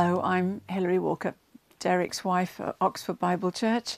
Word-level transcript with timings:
Hello, 0.00 0.20
I'm 0.22 0.60
Hilary 0.68 1.00
Walker, 1.00 1.34
Derek's 1.80 2.24
wife 2.24 2.60
at 2.60 2.76
Oxford 2.80 3.18
Bible 3.18 3.50
Church. 3.50 3.96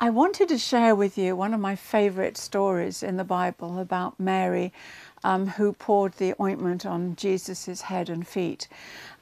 I 0.00 0.10
wanted 0.10 0.48
to 0.48 0.58
share 0.58 0.96
with 0.96 1.16
you 1.16 1.36
one 1.36 1.54
of 1.54 1.60
my 1.60 1.76
favourite 1.76 2.36
stories 2.36 3.04
in 3.04 3.18
the 3.18 3.22
Bible 3.22 3.78
about 3.78 4.18
Mary, 4.18 4.72
um, 5.22 5.46
who 5.46 5.72
poured 5.74 6.14
the 6.14 6.34
ointment 6.42 6.84
on 6.84 7.14
Jesus' 7.14 7.82
head 7.82 8.10
and 8.10 8.26
feet. 8.26 8.66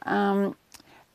Um, 0.07 0.57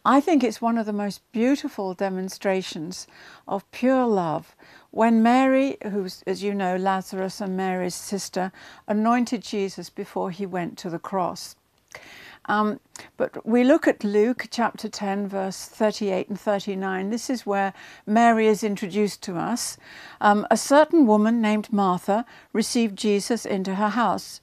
I 0.06 0.22
think 0.22 0.44
it's 0.44 0.62
one 0.62 0.78
of 0.78 0.86
the 0.86 0.94
most 0.94 1.22
beautiful 1.32 1.96
demonstrations 1.96 3.08
of 3.48 3.70
pure 3.72 4.06
love 4.06 4.56
when 4.92 5.24
Mary, 5.24 5.78
who's, 5.82 6.22
as 6.28 6.44
you 6.44 6.54
know, 6.54 6.76
Lazarus 6.76 7.42
and 7.42 7.58
Mary's 7.58 7.96
sister, 7.96 8.52
anointed 8.88 9.42
Jesus 9.42 9.90
before 9.90 10.30
he 10.30 10.46
went 10.46 10.78
to 10.78 10.92
the 10.92 11.00
cross. 11.00 11.56
Um, 12.46 12.80
but 13.18 13.46
we 13.46 13.64
look 13.64 13.88
at 13.88 14.04
Luke 14.04 14.48
chapter 14.50 14.90
10, 14.90 15.28
verse 15.28 15.66
38 15.66 16.30
and 16.30 16.40
39. 16.40 17.10
This 17.10 17.30
is 17.30 17.46
where 17.46 17.74
Mary 18.06 18.48
is 18.48 18.64
introduced 18.64 19.22
to 19.24 19.38
us. 19.38 19.78
Um, 20.20 20.48
a 20.50 20.58
certain 20.58 21.06
woman 21.06 21.42
named 21.42 21.72
Martha 21.72 22.26
received 22.52 22.98
Jesus 22.98 23.46
into 23.46 23.76
her 23.76 23.90
house, 23.90 24.42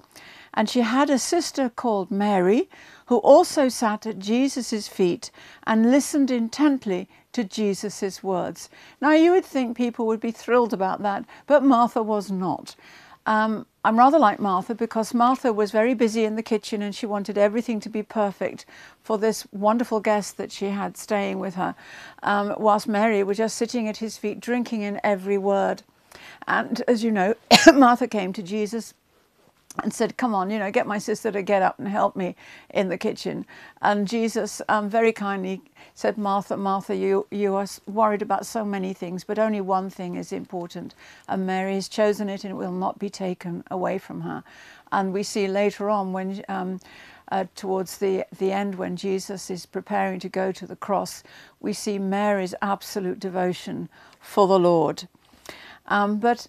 and 0.54 0.68
she 0.68 0.80
had 0.80 1.10
a 1.10 1.18
sister 1.18 1.68
called 1.68 2.10
Mary 2.10 2.68
who 3.06 3.18
also 3.18 3.68
sat 3.68 4.06
at 4.06 4.18
Jesus' 4.18 4.86
feet 4.86 5.30
and 5.66 5.90
listened 5.90 6.30
intently 6.30 7.08
to 7.32 7.42
Jesus' 7.42 8.22
words. 8.22 8.68
Now, 9.00 9.12
you 9.12 9.32
would 9.32 9.44
think 9.44 9.76
people 9.76 10.06
would 10.06 10.20
be 10.20 10.30
thrilled 10.30 10.72
about 10.72 11.02
that, 11.02 11.24
but 11.46 11.62
Martha 11.62 12.02
was 12.02 12.30
not. 12.30 12.76
Um, 13.28 13.66
I'm 13.84 13.98
rather 13.98 14.18
like 14.18 14.40
Martha 14.40 14.74
because 14.74 15.12
Martha 15.12 15.52
was 15.52 15.70
very 15.70 15.92
busy 15.92 16.24
in 16.24 16.36
the 16.36 16.42
kitchen 16.42 16.80
and 16.80 16.94
she 16.94 17.04
wanted 17.04 17.36
everything 17.36 17.78
to 17.80 17.90
be 17.90 18.02
perfect 18.02 18.64
for 19.02 19.18
this 19.18 19.46
wonderful 19.52 20.00
guest 20.00 20.38
that 20.38 20.50
she 20.50 20.70
had 20.70 20.96
staying 20.96 21.38
with 21.38 21.54
her, 21.56 21.74
um, 22.22 22.54
whilst 22.56 22.88
Mary 22.88 23.22
was 23.22 23.36
just 23.36 23.58
sitting 23.58 23.86
at 23.86 23.98
his 23.98 24.16
feet, 24.16 24.40
drinking 24.40 24.80
in 24.80 24.98
every 25.04 25.36
word. 25.36 25.82
And 26.46 26.82
as 26.88 27.04
you 27.04 27.10
know, 27.10 27.34
Martha 27.74 28.08
came 28.08 28.32
to 28.32 28.42
Jesus 28.42 28.94
and 29.82 29.92
said, 29.92 30.16
Come 30.16 30.34
on, 30.34 30.50
you 30.50 30.58
know, 30.58 30.70
get 30.70 30.86
my 30.86 30.98
sister 30.98 31.30
to 31.32 31.42
get 31.42 31.62
up 31.62 31.78
and 31.78 31.88
help 31.88 32.16
me 32.16 32.36
in 32.70 32.88
the 32.88 32.98
kitchen. 32.98 33.46
And 33.80 34.08
Jesus 34.08 34.60
um, 34.68 34.88
very 34.88 35.12
kindly 35.12 35.62
said, 35.94 36.18
Martha, 36.18 36.56
Martha, 36.56 36.94
you, 36.96 37.26
you 37.30 37.54
are 37.54 37.66
worried 37.86 38.22
about 38.22 38.46
so 38.46 38.64
many 38.64 38.92
things, 38.92 39.24
but 39.24 39.38
only 39.38 39.60
one 39.60 39.90
thing 39.90 40.16
is 40.16 40.32
important. 40.32 40.94
And 41.28 41.46
Mary 41.46 41.74
has 41.74 41.88
chosen 41.88 42.28
it 42.28 42.44
and 42.44 42.52
it 42.52 42.56
will 42.56 42.72
not 42.72 42.98
be 42.98 43.10
taken 43.10 43.64
away 43.70 43.98
from 43.98 44.22
her. 44.22 44.42
And 44.92 45.12
we 45.12 45.22
see 45.22 45.48
later 45.48 45.90
on 45.90 46.12
when. 46.12 46.42
Um, 46.48 46.80
uh, 47.30 47.44
towards 47.54 47.98
the, 47.98 48.24
the 48.38 48.50
end, 48.52 48.76
when 48.76 48.96
Jesus 48.96 49.50
is 49.50 49.66
preparing 49.66 50.18
to 50.20 50.30
go 50.30 50.50
to 50.50 50.66
the 50.66 50.76
cross, 50.76 51.22
we 51.60 51.74
see 51.74 51.98
Mary's 51.98 52.54
absolute 52.62 53.20
devotion 53.20 53.90
for 54.18 54.48
the 54.48 54.58
Lord. 54.58 55.06
Um, 55.88 56.18
but 56.18 56.46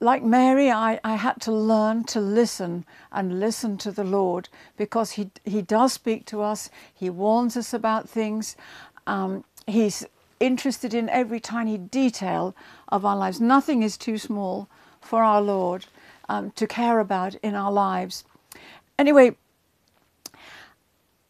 like 0.00 0.22
Mary, 0.22 0.70
I, 0.70 1.00
I 1.04 1.14
had 1.16 1.40
to 1.42 1.52
learn 1.52 2.04
to 2.04 2.20
listen 2.20 2.84
and 3.12 3.40
listen 3.40 3.78
to 3.78 3.92
the 3.92 4.04
Lord 4.04 4.48
because 4.76 5.12
He, 5.12 5.30
he 5.44 5.62
does 5.62 5.92
speak 5.92 6.26
to 6.26 6.42
us, 6.42 6.70
He 6.94 7.08
warns 7.10 7.56
us 7.56 7.72
about 7.72 8.08
things, 8.08 8.56
um, 9.06 9.44
He's 9.66 10.04
interested 10.40 10.92
in 10.94 11.08
every 11.08 11.40
tiny 11.40 11.78
detail 11.78 12.54
of 12.88 13.04
our 13.04 13.16
lives. 13.16 13.40
Nothing 13.40 13.82
is 13.82 13.96
too 13.96 14.18
small 14.18 14.68
for 15.00 15.22
our 15.22 15.40
Lord 15.40 15.86
um, 16.28 16.50
to 16.52 16.66
care 16.66 16.98
about 16.98 17.34
in 17.36 17.54
our 17.54 17.72
lives. 17.72 18.24
Anyway, 18.98 19.36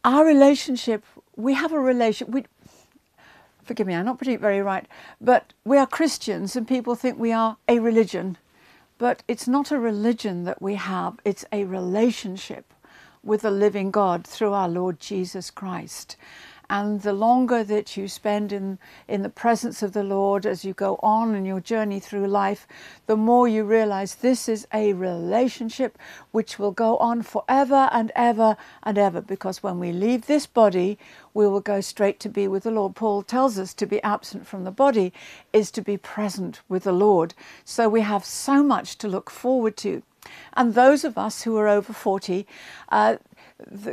our 0.03 0.25
relationship, 0.25 1.03
we 1.35 1.53
have 1.53 1.71
a 1.71 1.79
relationship. 1.79 2.33
We, 2.33 2.45
forgive 3.63 3.87
me, 3.87 3.95
I'm 3.95 4.05
not 4.05 4.19
putting 4.19 4.35
it 4.35 4.41
very 4.41 4.61
right, 4.61 4.85
but 5.21 5.53
we 5.63 5.77
are 5.77 5.87
Christians 5.87 6.55
and 6.55 6.67
people 6.67 6.95
think 6.95 7.17
we 7.17 7.31
are 7.31 7.57
a 7.67 7.79
religion. 7.79 8.37
But 8.97 9.23
it's 9.27 9.47
not 9.47 9.71
a 9.71 9.79
religion 9.79 10.45
that 10.45 10.61
we 10.61 10.75
have, 10.75 11.19
it's 11.25 11.45
a 11.51 11.65
relationship 11.65 12.73
with 13.23 13.41
the 13.41 13.51
living 13.51 13.91
God 13.91 14.25
through 14.25 14.53
our 14.53 14.69
Lord 14.69 14.99
Jesus 14.99 15.51
Christ. 15.51 16.15
And 16.69 17.01
the 17.01 17.13
longer 17.13 17.63
that 17.63 17.95
you 17.95 18.07
spend 18.07 18.51
in, 18.51 18.79
in 19.07 19.21
the 19.21 19.29
presence 19.29 19.83
of 19.83 19.93
the 19.93 20.03
Lord 20.03 20.45
as 20.45 20.65
you 20.65 20.73
go 20.73 20.99
on 21.03 21.35
in 21.35 21.45
your 21.45 21.59
journey 21.59 21.99
through 21.99 22.27
life, 22.27 22.67
the 23.05 23.15
more 23.15 23.47
you 23.47 23.63
realize 23.63 24.15
this 24.15 24.49
is 24.49 24.67
a 24.73 24.93
relationship 24.93 25.97
which 26.31 26.57
will 26.57 26.71
go 26.71 26.97
on 26.97 27.21
forever 27.21 27.89
and 27.91 28.11
ever 28.15 28.57
and 28.83 28.97
ever. 28.97 29.21
Because 29.21 29.61
when 29.61 29.79
we 29.79 29.91
leave 29.91 30.25
this 30.25 30.45
body, 30.45 30.97
we 31.33 31.47
will 31.47 31.61
go 31.61 31.81
straight 31.81 32.19
to 32.21 32.29
be 32.29 32.47
with 32.47 32.63
the 32.63 32.71
Lord. 32.71 32.95
Paul 32.95 33.23
tells 33.23 33.59
us 33.59 33.73
to 33.75 33.85
be 33.85 34.01
absent 34.03 34.47
from 34.47 34.63
the 34.63 34.71
body 34.71 35.13
is 35.53 35.71
to 35.71 35.81
be 35.81 35.97
present 35.97 36.61
with 36.67 36.83
the 36.83 36.91
Lord. 36.91 37.33
So 37.63 37.89
we 37.89 38.01
have 38.01 38.25
so 38.25 38.63
much 38.63 38.97
to 38.99 39.07
look 39.07 39.29
forward 39.29 39.77
to. 39.77 40.01
And 40.53 40.73
those 40.73 41.03
of 41.03 41.17
us 41.17 41.43
who 41.43 41.55
are 41.57 41.67
over 41.67 41.93
40, 41.93 42.47
uh, 42.89 43.17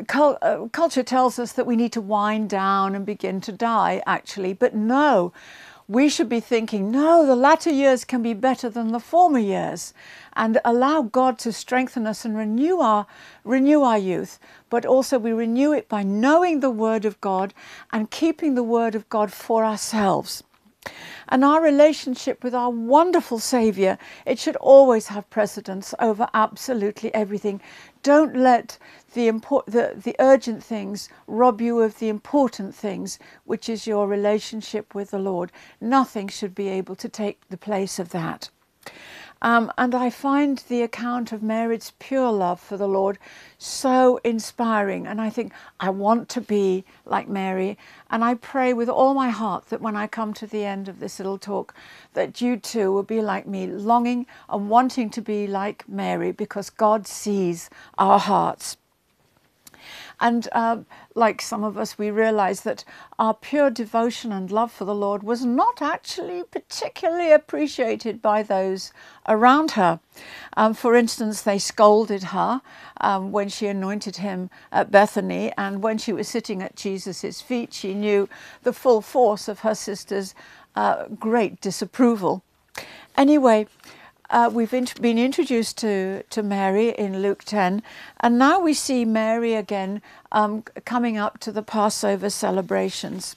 cul- 0.06 0.38
uh, 0.42 0.66
culture 0.72 1.02
tells 1.02 1.38
us 1.38 1.52
that 1.52 1.66
we 1.66 1.76
need 1.76 1.92
to 1.92 2.00
wind 2.00 2.50
down 2.50 2.94
and 2.94 3.06
begin 3.06 3.40
to 3.42 3.52
die, 3.52 4.02
actually. 4.06 4.52
But 4.52 4.74
no, 4.74 5.32
we 5.88 6.08
should 6.08 6.28
be 6.28 6.40
thinking, 6.40 6.90
no, 6.90 7.26
the 7.26 7.36
latter 7.36 7.70
years 7.70 8.04
can 8.04 8.22
be 8.22 8.34
better 8.34 8.68
than 8.68 8.92
the 8.92 9.00
former 9.00 9.38
years, 9.38 9.92
and 10.34 10.60
allow 10.64 11.02
God 11.02 11.38
to 11.40 11.52
strengthen 11.52 12.06
us 12.06 12.24
and 12.24 12.36
renew 12.36 12.78
our 12.78 13.06
renew 13.44 13.82
our 13.82 13.98
youth. 13.98 14.38
But 14.70 14.86
also 14.86 15.18
we 15.18 15.32
renew 15.32 15.72
it 15.72 15.88
by 15.88 16.02
knowing 16.02 16.60
the 16.60 16.70
Word 16.70 17.04
of 17.04 17.20
God 17.20 17.52
and 17.92 18.10
keeping 18.10 18.54
the 18.54 18.62
Word 18.62 18.94
of 18.94 19.08
God 19.08 19.32
for 19.32 19.64
ourselves. 19.64 20.42
And 21.28 21.44
our 21.44 21.62
relationship 21.62 22.42
with 22.42 22.54
our 22.54 22.70
wonderful 22.70 23.38
Saviour, 23.38 23.96
it 24.26 24.38
should 24.38 24.56
always 24.56 25.06
have 25.06 25.30
precedence 25.30 25.94
over 25.98 26.28
absolutely 26.34 27.14
everything. 27.14 27.60
Don't 28.02 28.36
let 28.36 28.78
the, 29.14 29.28
import, 29.28 29.66
the, 29.66 29.94
the 29.96 30.16
urgent 30.18 30.62
things 30.62 31.08
rob 31.26 31.60
you 31.60 31.80
of 31.80 31.98
the 31.98 32.08
important 32.08 32.74
things, 32.74 33.18
which 33.44 33.68
is 33.68 33.86
your 33.86 34.08
relationship 34.08 34.94
with 34.94 35.10
the 35.10 35.18
Lord. 35.18 35.52
Nothing 35.80 36.28
should 36.28 36.54
be 36.54 36.68
able 36.68 36.96
to 36.96 37.08
take 37.08 37.40
the 37.48 37.56
place 37.56 37.98
of 37.98 38.10
that. 38.10 38.50
Um, 39.42 39.72
and 39.76 39.92
I 39.92 40.08
find 40.08 40.58
the 40.68 40.82
account 40.82 41.32
of 41.32 41.42
Mary's 41.42 41.92
pure 41.98 42.30
love 42.30 42.60
for 42.60 42.76
the 42.76 42.86
Lord 42.86 43.18
so 43.58 44.20
inspiring. 44.22 45.06
And 45.08 45.20
I 45.20 45.30
think 45.30 45.52
I 45.80 45.90
want 45.90 46.28
to 46.30 46.40
be 46.40 46.84
like 47.04 47.28
Mary. 47.28 47.76
And 48.08 48.22
I 48.22 48.34
pray 48.34 48.72
with 48.72 48.88
all 48.88 49.14
my 49.14 49.30
heart 49.30 49.66
that 49.70 49.80
when 49.80 49.96
I 49.96 50.06
come 50.06 50.32
to 50.34 50.46
the 50.46 50.64
end 50.64 50.88
of 50.88 51.00
this 51.00 51.18
little 51.18 51.38
talk, 51.38 51.74
that 52.14 52.40
you 52.40 52.56
too 52.56 52.92
will 52.92 53.02
be 53.02 53.20
like 53.20 53.46
me, 53.48 53.66
longing 53.66 54.26
and 54.48 54.70
wanting 54.70 55.10
to 55.10 55.20
be 55.20 55.48
like 55.48 55.88
Mary 55.88 56.30
because 56.30 56.70
God 56.70 57.08
sees 57.08 57.68
our 57.98 58.20
hearts. 58.20 58.76
And 60.22 60.48
uh, 60.52 60.78
like 61.16 61.42
some 61.42 61.64
of 61.64 61.76
us, 61.76 61.98
we 61.98 62.12
realize 62.12 62.60
that 62.60 62.84
our 63.18 63.34
pure 63.34 63.70
devotion 63.70 64.30
and 64.30 64.52
love 64.52 64.70
for 64.70 64.84
the 64.84 64.94
Lord 64.94 65.24
was 65.24 65.44
not 65.44 65.82
actually 65.82 66.44
particularly 66.44 67.32
appreciated 67.32 68.22
by 68.22 68.44
those 68.44 68.92
around 69.28 69.72
her. 69.72 69.98
Um, 70.56 70.74
for 70.74 70.94
instance, 70.94 71.42
they 71.42 71.58
scolded 71.58 72.22
her 72.22 72.62
um, 73.00 73.32
when 73.32 73.48
she 73.48 73.66
anointed 73.66 74.18
him 74.18 74.48
at 74.70 74.92
Bethany, 74.92 75.52
and 75.58 75.82
when 75.82 75.98
she 75.98 76.12
was 76.12 76.28
sitting 76.28 76.62
at 76.62 76.76
Jesus' 76.76 77.40
feet, 77.40 77.74
she 77.74 77.92
knew 77.92 78.28
the 78.62 78.72
full 78.72 79.00
force 79.02 79.48
of 79.48 79.60
her 79.60 79.74
sister's 79.74 80.36
uh, 80.76 81.08
great 81.18 81.60
disapproval. 81.60 82.44
Anyway, 83.16 83.66
uh, 84.32 84.50
we've 84.52 84.72
int- 84.74 85.00
been 85.00 85.18
introduced 85.18 85.78
to, 85.78 86.22
to 86.24 86.42
Mary 86.42 86.88
in 86.88 87.22
Luke 87.22 87.44
10, 87.44 87.82
and 88.20 88.38
now 88.38 88.58
we 88.58 88.74
see 88.74 89.04
Mary 89.04 89.54
again 89.54 90.02
um, 90.32 90.62
coming 90.84 91.18
up 91.18 91.38
to 91.40 91.52
the 91.52 91.62
Passover 91.62 92.30
celebrations. 92.30 93.36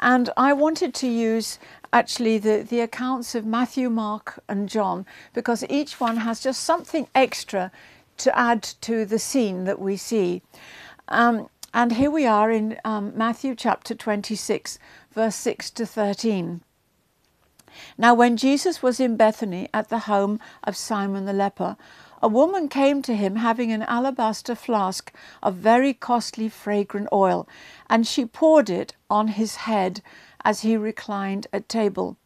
And 0.00 0.30
I 0.36 0.52
wanted 0.52 0.94
to 0.94 1.08
use 1.08 1.58
actually 1.92 2.38
the, 2.38 2.66
the 2.68 2.80
accounts 2.80 3.34
of 3.34 3.46
Matthew, 3.46 3.88
Mark, 3.88 4.42
and 4.48 4.68
John 4.68 5.06
because 5.32 5.64
each 5.68 6.00
one 6.00 6.18
has 6.18 6.40
just 6.40 6.64
something 6.64 7.06
extra 7.14 7.70
to 8.18 8.36
add 8.36 8.62
to 8.62 9.04
the 9.04 9.18
scene 9.18 9.64
that 9.64 9.78
we 9.78 9.96
see. 9.96 10.42
Um, 11.08 11.48
and 11.72 11.92
here 11.92 12.10
we 12.10 12.26
are 12.26 12.50
in 12.50 12.78
um, 12.84 13.12
Matthew 13.16 13.54
chapter 13.54 13.94
26, 13.94 14.78
verse 15.12 15.36
6 15.36 15.70
to 15.70 15.86
13. 15.86 16.62
Now, 17.96 18.14
when 18.14 18.36
Jesus 18.36 18.82
was 18.82 19.00
in 19.00 19.16
Bethany 19.16 19.68
at 19.72 19.88
the 19.88 20.00
home 20.00 20.40
of 20.64 20.76
Simon 20.76 21.24
the 21.24 21.32
leper, 21.32 21.76
a 22.22 22.28
woman 22.28 22.68
came 22.68 23.00
to 23.02 23.16
him 23.16 23.36
having 23.36 23.72
an 23.72 23.82
alabaster 23.82 24.54
flask 24.54 25.12
of 25.42 25.54
very 25.54 25.94
costly 25.94 26.48
fragrant 26.48 27.08
oil, 27.12 27.48
and 27.88 28.06
she 28.06 28.26
poured 28.26 28.68
it 28.68 28.94
on 29.08 29.28
his 29.28 29.56
head 29.56 30.02
as 30.44 30.60
he 30.60 30.76
reclined 30.76 31.46
at 31.52 31.68
table. 31.68 32.16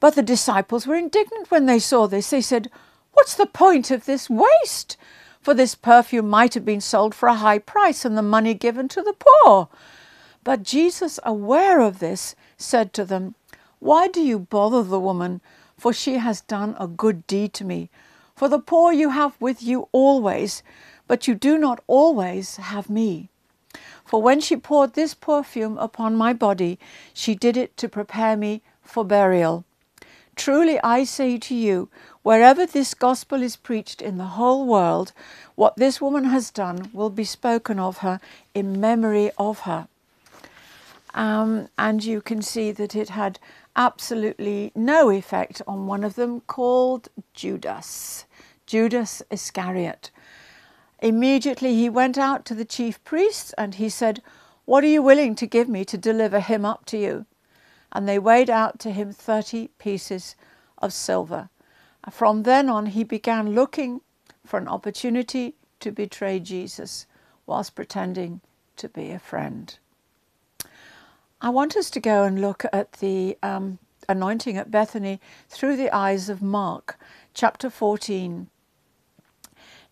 But 0.00 0.14
the 0.14 0.22
disciples 0.22 0.86
were 0.86 0.96
indignant 0.96 1.50
when 1.50 1.66
they 1.66 1.78
saw 1.78 2.06
this. 2.06 2.30
They 2.30 2.40
said, 2.40 2.70
What's 3.12 3.34
the 3.34 3.46
point 3.46 3.90
of 3.90 4.04
this 4.04 4.28
waste? 4.28 4.96
For 5.40 5.54
this 5.54 5.74
perfume 5.74 6.28
might 6.28 6.54
have 6.54 6.64
been 6.64 6.80
sold 6.80 7.14
for 7.14 7.28
a 7.28 7.34
high 7.34 7.60
price 7.60 8.04
and 8.04 8.18
the 8.18 8.22
money 8.22 8.52
given 8.52 8.88
to 8.88 9.02
the 9.02 9.14
poor. 9.18 9.68
But 10.42 10.64
Jesus, 10.64 11.18
aware 11.24 11.80
of 11.80 11.98
this, 11.98 12.34
said 12.58 12.92
to 12.94 13.04
them, 13.04 13.36
Why 13.78 14.08
do 14.08 14.20
you 14.20 14.38
bother 14.38 14.82
the 14.82 15.00
woman? 15.00 15.40
For 15.78 15.92
she 15.92 16.14
has 16.14 16.40
done 16.40 16.74
a 16.80 16.86
good 16.86 17.26
deed 17.26 17.52
to 17.54 17.64
me. 17.64 17.90
For 18.34 18.48
the 18.48 18.58
poor 18.58 18.92
you 18.92 19.10
have 19.10 19.34
with 19.40 19.62
you 19.62 19.88
always, 19.92 20.62
but 21.06 21.26
you 21.28 21.34
do 21.34 21.58
not 21.58 21.82
always 21.86 22.56
have 22.56 22.90
me. 22.90 23.28
For 24.04 24.22
when 24.22 24.40
she 24.40 24.56
poured 24.56 24.94
this 24.94 25.14
perfume 25.14 25.76
upon 25.78 26.16
my 26.16 26.32
body, 26.32 26.78
she 27.12 27.34
did 27.34 27.56
it 27.56 27.76
to 27.78 27.88
prepare 27.88 28.36
me 28.36 28.62
for 28.82 29.04
burial. 29.04 29.64
Truly 30.36 30.78
I 30.82 31.04
say 31.04 31.38
to 31.38 31.54
you, 31.54 31.88
wherever 32.22 32.66
this 32.66 32.92
gospel 32.92 33.42
is 33.42 33.56
preached 33.56 34.02
in 34.02 34.18
the 34.18 34.36
whole 34.36 34.66
world, 34.66 35.12
what 35.54 35.76
this 35.76 36.00
woman 36.00 36.24
has 36.24 36.50
done 36.50 36.90
will 36.92 37.10
be 37.10 37.24
spoken 37.24 37.78
of 37.78 37.98
her 37.98 38.20
in 38.54 38.80
memory 38.80 39.30
of 39.38 39.60
her. 39.60 39.88
Um, 41.14 41.70
and 41.78 42.04
you 42.04 42.20
can 42.20 42.42
see 42.42 42.70
that 42.72 42.94
it 42.94 43.08
had 43.08 43.38
absolutely 43.76 44.72
no 44.74 45.10
effect 45.10 45.62
on 45.66 45.86
one 45.86 46.02
of 46.02 46.14
them 46.14 46.40
called 46.40 47.08
Judas, 47.34 48.24
Judas 48.64 49.22
Iscariot. 49.30 50.10
Immediately 51.00 51.74
he 51.74 51.88
went 51.90 52.16
out 52.16 52.44
to 52.46 52.54
the 52.54 52.64
chief 52.64 53.02
priests 53.04 53.52
and 53.58 53.74
he 53.74 53.88
said, 53.88 54.22
What 54.64 54.82
are 54.82 54.88
you 54.88 55.02
willing 55.02 55.34
to 55.36 55.46
give 55.46 55.68
me 55.68 55.84
to 55.84 55.98
deliver 55.98 56.40
him 56.40 56.64
up 56.64 56.86
to 56.86 56.98
you? 56.98 57.26
And 57.92 58.08
they 58.08 58.18
weighed 58.18 58.50
out 58.50 58.78
to 58.80 58.90
him 58.90 59.12
30 59.12 59.68
pieces 59.78 60.34
of 60.78 60.92
silver. 60.92 61.50
From 62.10 62.44
then 62.44 62.68
on, 62.70 62.86
he 62.86 63.04
began 63.04 63.54
looking 63.54 64.00
for 64.44 64.58
an 64.58 64.68
opportunity 64.68 65.54
to 65.80 65.90
betray 65.90 66.40
Jesus 66.40 67.06
whilst 67.46 67.74
pretending 67.74 68.40
to 68.76 68.88
be 68.88 69.10
a 69.10 69.18
friend. 69.18 69.78
I 71.38 71.50
want 71.50 71.76
us 71.76 71.90
to 71.90 72.00
go 72.00 72.24
and 72.24 72.40
look 72.40 72.64
at 72.72 72.92
the 72.92 73.36
um, 73.42 73.78
anointing 74.08 74.56
at 74.56 74.70
Bethany 74.70 75.20
through 75.50 75.76
the 75.76 75.94
eyes 75.94 76.30
of 76.30 76.40
Mark, 76.40 76.98
chapter 77.34 77.68
14. 77.68 78.48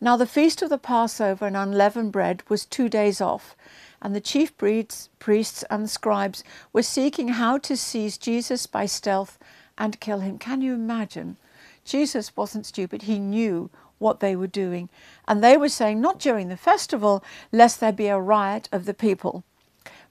Now, 0.00 0.16
the 0.16 0.26
feast 0.26 0.62
of 0.62 0.70
the 0.70 0.78
Passover 0.78 1.46
and 1.46 1.54
unleavened 1.54 2.12
bread 2.12 2.42
was 2.48 2.64
two 2.64 2.88
days 2.88 3.20
off, 3.20 3.54
and 4.00 4.14
the 4.14 4.22
chief 4.22 4.56
priests 4.56 5.10
priests 5.18 5.64
and 5.68 5.88
scribes 5.90 6.44
were 6.72 6.82
seeking 6.82 7.28
how 7.28 7.58
to 7.58 7.76
seize 7.76 8.16
Jesus 8.16 8.66
by 8.66 8.86
stealth 8.86 9.38
and 9.76 10.00
kill 10.00 10.20
him. 10.20 10.38
Can 10.38 10.62
you 10.62 10.72
imagine? 10.72 11.36
Jesus 11.84 12.34
wasn't 12.34 12.64
stupid, 12.64 13.02
he 13.02 13.18
knew 13.18 13.68
what 13.98 14.20
they 14.20 14.34
were 14.34 14.46
doing. 14.46 14.88
And 15.28 15.44
they 15.44 15.58
were 15.58 15.68
saying, 15.68 16.00
not 16.00 16.18
during 16.18 16.48
the 16.48 16.56
festival, 16.56 17.22
lest 17.52 17.80
there 17.80 17.92
be 17.92 18.06
a 18.06 18.18
riot 18.18 18.70
of 18.72 18.86
the 18.86 18.94
people 18.94 19.44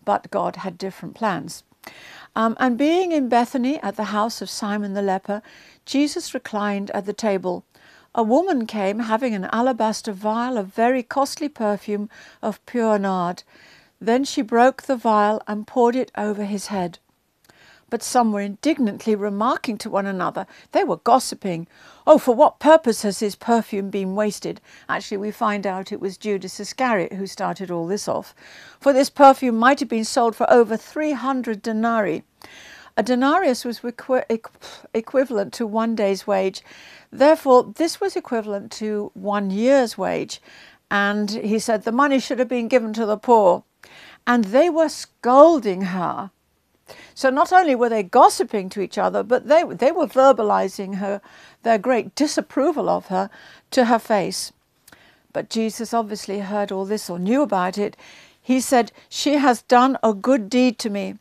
but 0.05 0.31
God 0.31 0.57
had 0.57 0.77
different 0.77 1.15
plans. 1.15 1.63
Um, 2.35 2.55
and 2.59 2.77
being 2.77 3.11
in 3.11 3.29
Bethany 3.29 3.79
at 3.81 3.95
the 3.95 4.05
house 4.05 4.41
of 4.41 4.49
Simon 4.49 4.93
the 4.93 5.01
leper, 5.01 5.41
Jesus 5.85 6.33
reclined 6.33 6.89
at 6.91 7.05
the 7.05 7.13
table. 7.13 7.63
A 8.15 8.23
woman 8.23 8.65
came 8.65 8.99
having 8.99 9.33
an 9.33 9.45
alabaster 9.51 10.11
vial 10.11 10.57
of 10.57 10.67
very 10.67 11.03
costly 11.03 11.49
perfume 11.49 12.09
of 12.41 12.63
pure 12.65 12.97
nard. 12.97 13.43
Then 13.99 14.23
she 14.23 14.41
broke 14.41 14.83
the 14.83 14.95
vial 14.95 15.41
and 15.47 15.67
poured 15.67 15.95
it 15.95 16.11
over 16.15 16.45
his 16.45 16.67
head 16.67 16.99
but 17.93 18.01
some 18.01 18.31
were 18.31 18.41
indignantly 18.41 19.13
remarking 19.13 19.77
to 19.77 19.87
one 19.87 20.07
another. 20.07 20.47
They 20.71 20.83
were 20.83 20.97
gossiping. 20.97 21.67
Oh, 22.07 22.17
for 22.17 22.33
what 22.33 22.57
purpose 22.57 23.03
has 23.03 23.19
his 23.19 23.35
perfume 23.35 23.91
been 23.91 24.15
wasted? 24.15 24.59
Actually, 24.89 25.17
we 25.17 25.29
find 25.29 25.67
out 25.67 25.91
it 25.91 25.99
was 25.99 26.17
Judas 26.17 26.59
Iscariot 26.59 27.13
who 27.13 27.27
started 27.27 27.69
all 27.69 27.85
this 27.85 28.07
off. 28.07 28.33
For 28.79 28.93
this 28.93 29.11
perfume 29.11 29.57
might 29.57 29.79
have 29.79 29.89
been 29.89 30.05
sold 30.05 30.35
for 30.35 30.51
over 30.51 30.75
300 30.75 31.61
denarii. 31.61 32.23
A 32.97 33.03
denarius 33.03 33.63
was 33.63 33.79
equivalent 34.95 35.53
to 35.53 35.67
one 35.67 35.93
day's 35.93 36.25
wage. 36.25 36.63
Therefore, 37.11 37.73
this 37.75 38.01
was 38.01 38.15
equivalent 38.15 38.71
to 38.71 39.11
one 39.13 39.51
year's 39.51 39.99
wage. 39.99 40.41
And 40.89 41.29
he 41.29 41.59
said 41.59 41.83
the 41.83 41.91
money 41.91 42.17
should 42.17 42.39
have 42.39 42.49
been 42.49 42.69
given 42.69 42.91
to 42.93 43.05
the 43.05 43.17
poor. 43.17 43.65
And 44.25 44.45
they 44.45 44.71
were 44.71 44.89
scolding 44.89 45.81
her 45.93 46.31
so 47.13 47.29
not 47.29 47.53
only 47.53 47.75
were 47.75 47.89
they 47.89 48.03
gossiping 48.03 48.69
to 48.69 48.81
each 48.81 48.97
other, 48.97 49.23
but 49.23 49.47
they, 49.47 49.63
they 49.63 49.91
were 49.91 50.07
verbalizing 50.07 50.95
her, 50.95 51.21
their 51.63 51.77
great 51.77 52.15
disapproval 52.15 52.89
of 52.89 53.07
her 53.07 53.29
to 53.71 53.85
her 53.85 53.99
face. 53.99 54.51
But 55.31 55.49
Jesus 55.49 55.93
obviously 55.93 56.39
heard 56.39 56.71
all 56.71 56.85
this 56.85 57.09
or 57.09 57.19
knew 57.19 57.41
about 57.41 57.77
it. 57.77 57.97
He 58.41 58.59
said, 58.59 58.91
She 59.09 59.33
has 59.33 59.61
done 59.63 59.97
a 60.03 60.13
good 60.13 60.49
deed 60.49 60.77
to 60.79 60.89
me. 60.89 61.15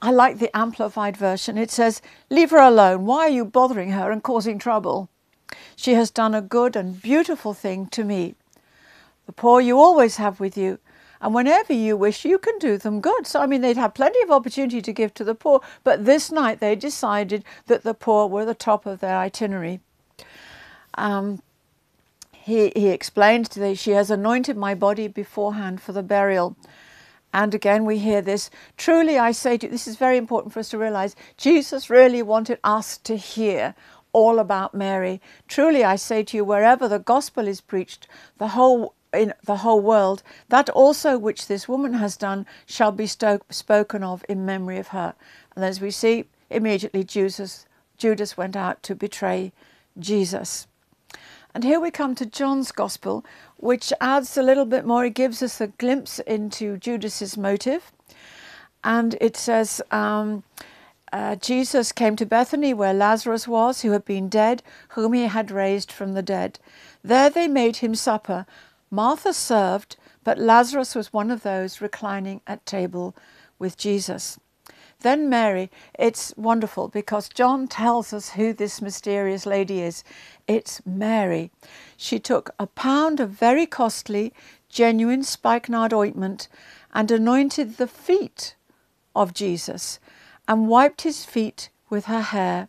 I 0.00 0.12
like 0.12 0.38
the 0.38 0.56
amplified 0.56 1.16
version. 1.16 1.58
It 1.58 1.70
says, 1.70 2.00
Leave 2.30 2.50
her 2.50 2.58
alone. 2.58 3.04
Why 3.04 3.26
are 3.26 3.28
you 3.30 3.44
bothering 3.44 3.90
her 3.90 4.12
and 4.12 4.22
causing 4.22 4.58
trouble? 4.58 5.08
She 5.74 5.94
has 5.94 6.10
done 6.10 6.34
a 6.34 6.42
good 6.42 6.76
and 6.76 7.00
beautiful 7.00 7.54
thing 7.54 7.86
to 7.88 8.04
me. 8.04 8.34
The 9.26 9.32
poor 9.32 9.60
you 9.60 9.78
always 9.78 10.16
have 10.16 10.40
with 10.40 10.56
you, 10.56 10.78
and 11.20 11.34
whenever 11.34 11.72
you 11.72 11.96
wish, 11.96 12.24
you 12.24 12.38
can 12.38 12.58
do 12.58 12.78
them 12.78 13.00
good. 13.00 13.26
So, 13.26 13.40
I 13.40 13.46
mean, 13.46 13.60
they'd 13.60 13.76
have 13.76 13.94
plenty 13.94 14.20
of 14.22 14.30
opportunity 14.30 14.80
to 14.80 14.92
give 14.92 15.14
to 15.14 15.24
the 15.24 15.34
poor, 15.34 15.60
but 15.84 16.04
this 16.04 16.30
night 16.30 16.60
they 16.60 16.76
decided 16.76 17.44
that 17.66 17.82
the 17.82 17.94
poor 17.94 18.28
were 18.28 18.44
the 18.44 18.54
top 18.54 18.86
of 18.86 19.00
their 19.00 19.18
itinerary. 19.18 19.80
Um, 20.94 21.42
he, 22.32 22.72
he 22.74 22.88
explained 22.88 23.46
that 23.46 23.78
she 23.78 23.90
has 23.90 24.10
anointed 24.10 24.56
my 24.56 24.74
body 24.74 25.06
beforehand 25.06 25.82
for 25.82 25.92
the 25.92 26.02
burial. 26.02 26.56
And 27.32 27.54
again, 27.54 27.84
we 27.84 27.98
hear 27.98 28.22
this. 28.22 28.48
Truly, 28.76 29.18
I 29.18 29.32
say 29.32 29.58
to 29.58 29.66
you, 29.66 29.70
this 29.70 29.86
is 29.86 29.96
very 29.96 30.16
important 30.16 30.54
for 30.54 30.60
us 30.60 30.70
to 30.70 30.78
realize 30.78 31.14
Jesus 31.36 31.90
really 31.90 32.22
wanted 32.22 32.58
us 32.64 32.96
to 32.98 33.16
hear 33.16 33.74
all 34.12 34.38
about 34.38 34.74
Mary. 34.74 35.20
Truly, 35.46 35.84
I 35.84 35.96
say 35.96 36.22
to 36.24 36.38
you, 36.38 36.44
wherever 36.44 36.88
the 36.88 36.98
gospel 36.98 37.46
is 37.46 37.60
preached, 37.60 38.08
the 38.38 38.48
whole 38.48 38.94
in 39.12 39.32
the 39.44 39.58
whole 39.58 39.80
world, 39.80 40.22
that 40.48 40.68
also 40.70 41.18
which 41.18 41.46
this 41.46 41.68
woman 41.68 41.94
has 41.94 42.16
done 42.16 42.46
shall 42.66 42.92
be 42.92 43.06
spoken 43.06 44.02
of 44.02 44.24
in 44.28 44.44
memory 44.44 44.78
of 44.78 44.88
her. 44.88 45.14
And 45.54 45.64
as 45.64 45.80
we 45.80 45.90
see, 45.90 46.24
immediately 46.50 47.04
Judas, 47.04 47.66
Judas 47.96 48.36
went 48.36 48.56
out 48.56 48.82
to 48.84 48.94
betray 48.94 49.52
Jesus. 49.98 50.66
And 51.54 51.64
here 51.64 51.80
we 51.80 51.90
come 51.90 52.14
to 52.16 52.26
John's 52.26 52.70
Gospel, 52.70 53.24
which 53.56 53.92
adds 54.00 54.36
a 54.36 54.42
little 54.42 54.66
bit 54.66 54.84
more. 54.84 55.04
It 55.04 55.14
gives 55.14 55.42
us 55.42 55.60
a 55.60 55.68
glimpse 55.68 56.18
into 56.20 56.76
Judas's 56.76 57.36
motive. 57.36 57.90
And 58.84 59.16
it 59.20 59.36
says, 59.36 59.82
um, 59.90 60.44
uh, 61.12 61.36
Jesus 61.36 61.90
came 61.90 62.16
to 62.16 62.26
Bethany 62.26 62.74
where 62.74 62.94
Lazarus 62.94 63.48
was, 63.48 63.82
who 63.82 63.92
had 63.92 64.04
been 64.04 64.28
dead, 64.28 64.62
whom 64.90 65.14
he 65.14 65.24
had 65.24 65.50
raised 65.50 65.90
from 65.90 66.12
the 66.12 66.22
dead. 66.22 66.58
There 67.02 67.30
they 67.30 67.48
made 67.48 67.78
him 67.78 67.94
supper. 67.94 68.46
Martha 68.90 69.32
served, 69.32 69.96
but 70.24 70.38
Lazarus 70.38 70.94
was 70.94 71.12
one 71.12 71.30
of 71.30 71.42
those 71.42 71.80
reclining 71.80 72.40
at 72.46 72.64
table 72.64 73.14
with 73.58 73.76
Jesus. 73.76 74.38
Then 75.00 75.28
Mary, 75.28 75.70
it's 75.96 76.34
wonderful 76.36 76.88
because 76.88 77.28
John 77.28 77.68
tells 77.68 78.12
us 78.12 78.30
who 78.30 78.52
this 78.52 78.82
mysterious 78.82 79.46
lady 79.46 79.80
is. 79.80 80.02
It's 80.48 80.84
Mary. 80.84 81.52
She 81.96 82.18
took 82.18 82.50
a 82.58 82.66
pound 82.66 83.20
of 83.20 83.30
very 83.30 83.64
costly, 83.64 84.32
genuine 84.68 85.22
spikenard 85.22 85.92
ointment 85.92 86.48
and 86.92 87.10
anointed 87.10 87.76
the 87.76 87.86
feet 87.86 88.56
of 89.14 89.34
Jesus 89.34 90.00
and 90.48 90.68
wiped 90.68 91.02
his 91.02 91.24
feet 91.24 91.70
with 91.88 92.06
her 92.06 92.22
hair. 92.22 92.68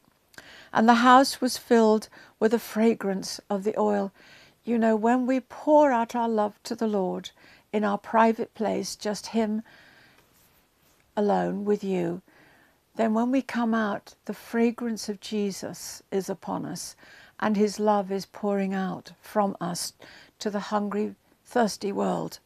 And 0.71 0.87
the 0.87 0.95
house 0.95 1.41
was 1.41 1.57
filled 1.57 2.09
with 2.39 2.51
the 2.51 2.59
fragrance 2.59 3.39
of 3.49 3.63
the 3.63 3.77
oil. 3.79 4.11
You 4.63 4.77
know, 4.77 4.95
when 4.95 5.25
we 5.25 5.39
pour 5.39 5.91
out 5.91 6.15
our 6.15 6.29
love 6.29 6.61
to 6.63 6.75
the 6.75 6.87
Lord 6.87 7.31
in 7.71 7.83
our 7.83 7.97
private 7.97 8.53
place, 8.53 8.95
just 8.95 9.27
Him 9.27 9.63
alone 11.15 11.65
with 11.65 11.83
you, 11.83 12.21
then 12.95 13.13
when 13.13 13.31
we 13.31 13.41
come 13.41 13.73
out, 13.73 14.15
the 14.25 14.33
fragrance 14.33 15.07
of 15.07 15.21
Jesus 15.21 16.03
is 16.11 16.29
upon 16.29 16.65
us 16.65 16.95
and 17.39 17.55
His 17.55 17.79
love 17.79 18.11
is 18.11 18.25
pouring 18.25 18.73
out 18.73 19.13
from 19.21 19.55
us 19.61 19.93
to 20.39 20.49
the 20.49 20.59
hungry, 20.59 21.15
thirsty 21.45 21.91
world. 21.91 22.39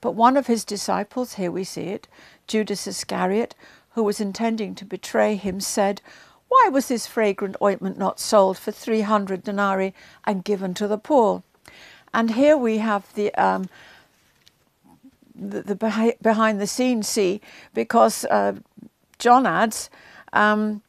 But 0.00 0.12
one 0.12 0.36
of 0.36 0.46
His 0.46 0.64
disciples, 0.64 1.34
here 1.34 1.50
we 1.50 1.64
see 1.64 1.88
it, 1.88 2.08
Judas 2.46 2.86
Iscariot, 2.86 3.54
who 3.90 4.02
was 4.02 4.20
intending 4.20 4.74
to 4.76 4.84
betray 4.84 5.36
Him, 5.36 5.60
said, 5.60 6.00
why 6.48 6.68
was 6.70 6.88
this 6.88 7.06
fragrant 7.06 7.56
ointment 7.60 7.98
not 7.98 8.20
sold 8.20 8.58
for 8.58 8.72
300 8.72 9.42
denarii 9.42 9.94
and 10.24 10.44
given 10.44 10.74
to 10.74 10.88
the 10.88 10.98
poor? 10.98 11.42
And 12.14 12.32
here 12.32 12.56
we 12.56 12.78
have 12.78 13.12
the, 13.14 13.34
um, 13.34 13.68
the, 15.34 15.62
the, 15.62 16.14
behind 16.22 16.60
the 16.60 16.66
scenes 16.66 17.08
see, 17.08 17.40
because 17.74 18.24
uh, 18.26 18.54
John 19.18 19.46
adds, 19.46 19.90
um, 20.32 20.82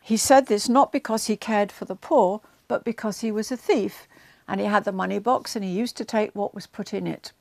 he 0.00 0.16
said 0.16 0.46
this 0.46 0.68
not 0.68 0.92
because 0.92 1.26
he 1.26 1.36
cared 1.36 1.72
for 1.72 1.84
the 1.84 1.96
poor, 1.96 2.40
but 2.68 2.84
because 2.84 3.20
he 3.20 3.32
was 3.32 3.50
a 3.50 3.56
thief 3.56 4.06
and 4.48 4.60
he 4.60 4.66
had 4.66 4.84
the 4.84 4.92
money 4.92 5.18
box 5.18 5.56
and 5.56 5.64
he 5.64 5.70
used 5.70 5.96
to 5.96 6.04
take 6.04 6.34
what 6.34 6.54
was 6.54 6.66
put 6.66 6.92
in 6.92 7.06
it. 7.06 7.32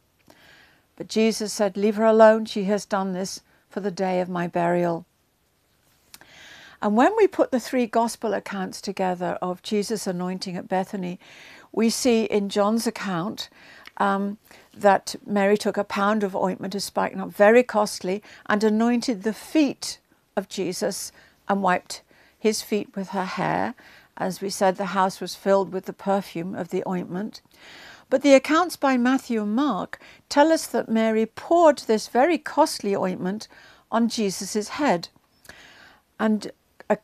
But 0.96 1.08
Jesus 1.08 1.51
said, 1.51 1.77
Leave 1.77 1.96
her 1.96 2.05
alone, 2.05 2.46
she 2.46 2.65
has 2.65 2.86
done 2.86 3.13
this 3.13 3.41
for 3.70 3.79
the 3.79 3.91
day 3.91 4.22
of 4.22 4.29
my 4.29 4.48
burial. 4.48 5.05
And 6.81 6.97
when 6.97 7.15
we 7.15 7.27
put 7.27 7.51
the 7.51 7.59
three 7.59 7.85
gospel 7.85 8.33
accounts 8.33 8.81
together 8.81 9.38
of 9.41 9.61
Jesus' 9.61 10.07
anointing 10.07 10.57
at 10.57 10.67
Bethany, 10.67 11.19
we 11.71 11.89
see 11.89 12.23
in 12.23 12.50
John's 12.50 12.88
account 12.88 13.50
um, 13.97 14.39
that 14.75 15.15
Mary 15.25 15.57
took 15.57 15.77
a 15.77 15.83
pound 15.83 16.23
of 16.23 16.35
ointment 16.35 16.73
of 16.73 16.81
spikenard, 16.81 17.33
very 17.33 17.61
costly, 17.61 18.23
and 18.47 18.63
anointed 18.63 19.21
the 19.21 19.33
feet 19.33 20.00
of 20.35 20.50
Jesus 20.50 21.11
and 21.47 21.61
wiped 21.61 22.01
his 22.38 22.63
feet 22.63 22.95
with 22.95 23.09
her 23.09 23.25
hair. 23.25 23.75
As 24.17 24.41
we 24.41 24.50
said, 24.50 24.77
the 24.77 24.85
house 24.88 25.21
was 25.21 25.35
filled 25.35 25.71
with 25.71 25.85
the 25.85 25.93
perfume 25.93 26.55
of 26.55 26.69
the 26.69 26.83
ointment. 26.88 27.41
But 28.09 28.23
the 28.23 28.33
accounts 28.33 28.75
by 28.75 28.97
Matthew 28.97 29.43
and 29.43 29.55
Mark 29.55 30.00
tell 30.29 30.51
us 30.51 30.65
that 30.67 30.89
Mary 30.89 31.27
poured 31.27 31.79
this 31.79 32.07
very 32.07 32.38
costly 32.38 32.95
ointment 32.95 33.47
on 33.91 34.09
Jesus' 34.09 34.69
head. 34.69 35.09
And 36.19 36.51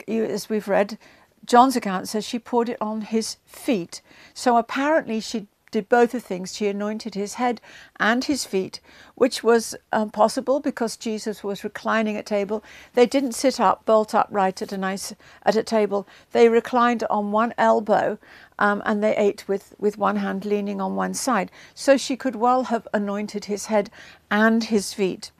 as 0.08 0.50
we've 0.50 0.68
read, 0.68 0.98
John's 1.46 1.76
account 1.76 2.08
says 2.10 2.26
she 2.26 2.40
poured 2.40 2.70
it 2.70 2.78
on 2.82 3.02
his 3.02 3.38
feet. 3.46 4.02
So 4.34 4.58
apparently 4.58 5.20
she 5.22 5.48
did 5.72 5.90
both 5.90 6.14
of 6.14 6.24
things. 6.24 6.56
She 6.56 6.68
anointed 6.68 7.16
his 7.16 7.36
head 7.36 7.62
and 8.00 8.24
his 8.24 8.46
feet, 8.46 8.80
which 9.16 9.44
was 9.44 9.76
um, 9.92 10.10
possible 10.10 10.60
because 10.60 10.98
Jesus 10.98 11.44
was 11.44 11.64
reclining 11.64 12.16
at 12.18 12.26
table. 12.26 12.64
They 12.94 13.06
didn't 13.06 13.34
sit 13.34 13.60
up, 13.60 13.86
bolt 13.86 14.16
upright 14.16 14.62
at 14.62 14.72
a 14.72 14.78
nice 14.78 15.14
at 15.44 15.56
a 15.56 15.64
table. 15.64 16.08
They 16.32 16.50
reclined 16.50 17.04
on 17.10 17.32
one 17.32 17.54
elbow, 17.58 18.18
um, 18.60 18.82
and 18.86 19.04
they 19.04 19.16
ate 19.16 19.48
with 19.48 19.76
with 19.78 19.98
one 19.98 20.18
hand 20.18 20.46
leaning 20.46 20.82
on 20.82 20.96
one 20.96 21.14
side. 21.14 21.52
So 21.74 21.98
she 21.98 22.16
could 22.16 22.36
well 22.36 22.64
have 22.64 22.88
anointed 22.94 23.46
his 23.46 23.66
head 23.68 23.90
and 24.32 24.64
his 24.66 24.94
feet. 24.94 25.32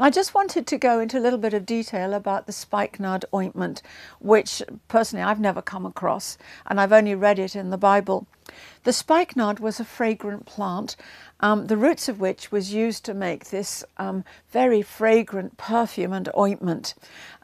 I 0.00 0.10
just 0.10 0.34
wanted 0.34 0.66
to 0.66 0.78
go 0.78 1.00
into 1.00 1.18
a 1.18 1.20
little 1.20 1.38
bit 1.38 1.54
of 1.54 1.66
detail 1.66 2.14
about 2.14 2.46
the 2.46 2.52
spikenard 2.52 3.24
ointment, 3.34 3.82
which 4.20 4.62
personally 4.88 5.22
I've 5.22 5.40
never 5.40 5.62
come 5.62 5.86
across 5.86 6.38
and 6.66 6.80
I've 6.80 6.92
only 6.92 7.14
read 7.14 7.38
it 7.38 7.54
in 7.54 7.70
the 7.70 7.78
Bible. 7.78 8.26
The 8.84 8.92
spikenard 8.92 9.60
was 9.60 9.80
a 9.80 9.84
fragrant 9.84 10.44
plant, 10.44 10.96
um, 11.40 11.66
the 11.68 11.76
roots 11.76 12.08
of 12.08 12.20
which 12.20 12.50
was 12.50 12.74
used 12.74 13.04
to 13.04 13.14
make 13.14 13.50
this 13.50 13.84
um, 13.96 14.24
very 14.50 14.82
fragrant 14.82 15.56
perfume 15.56 16.12
and 16.12 16.28
ointment. 16.36 16.94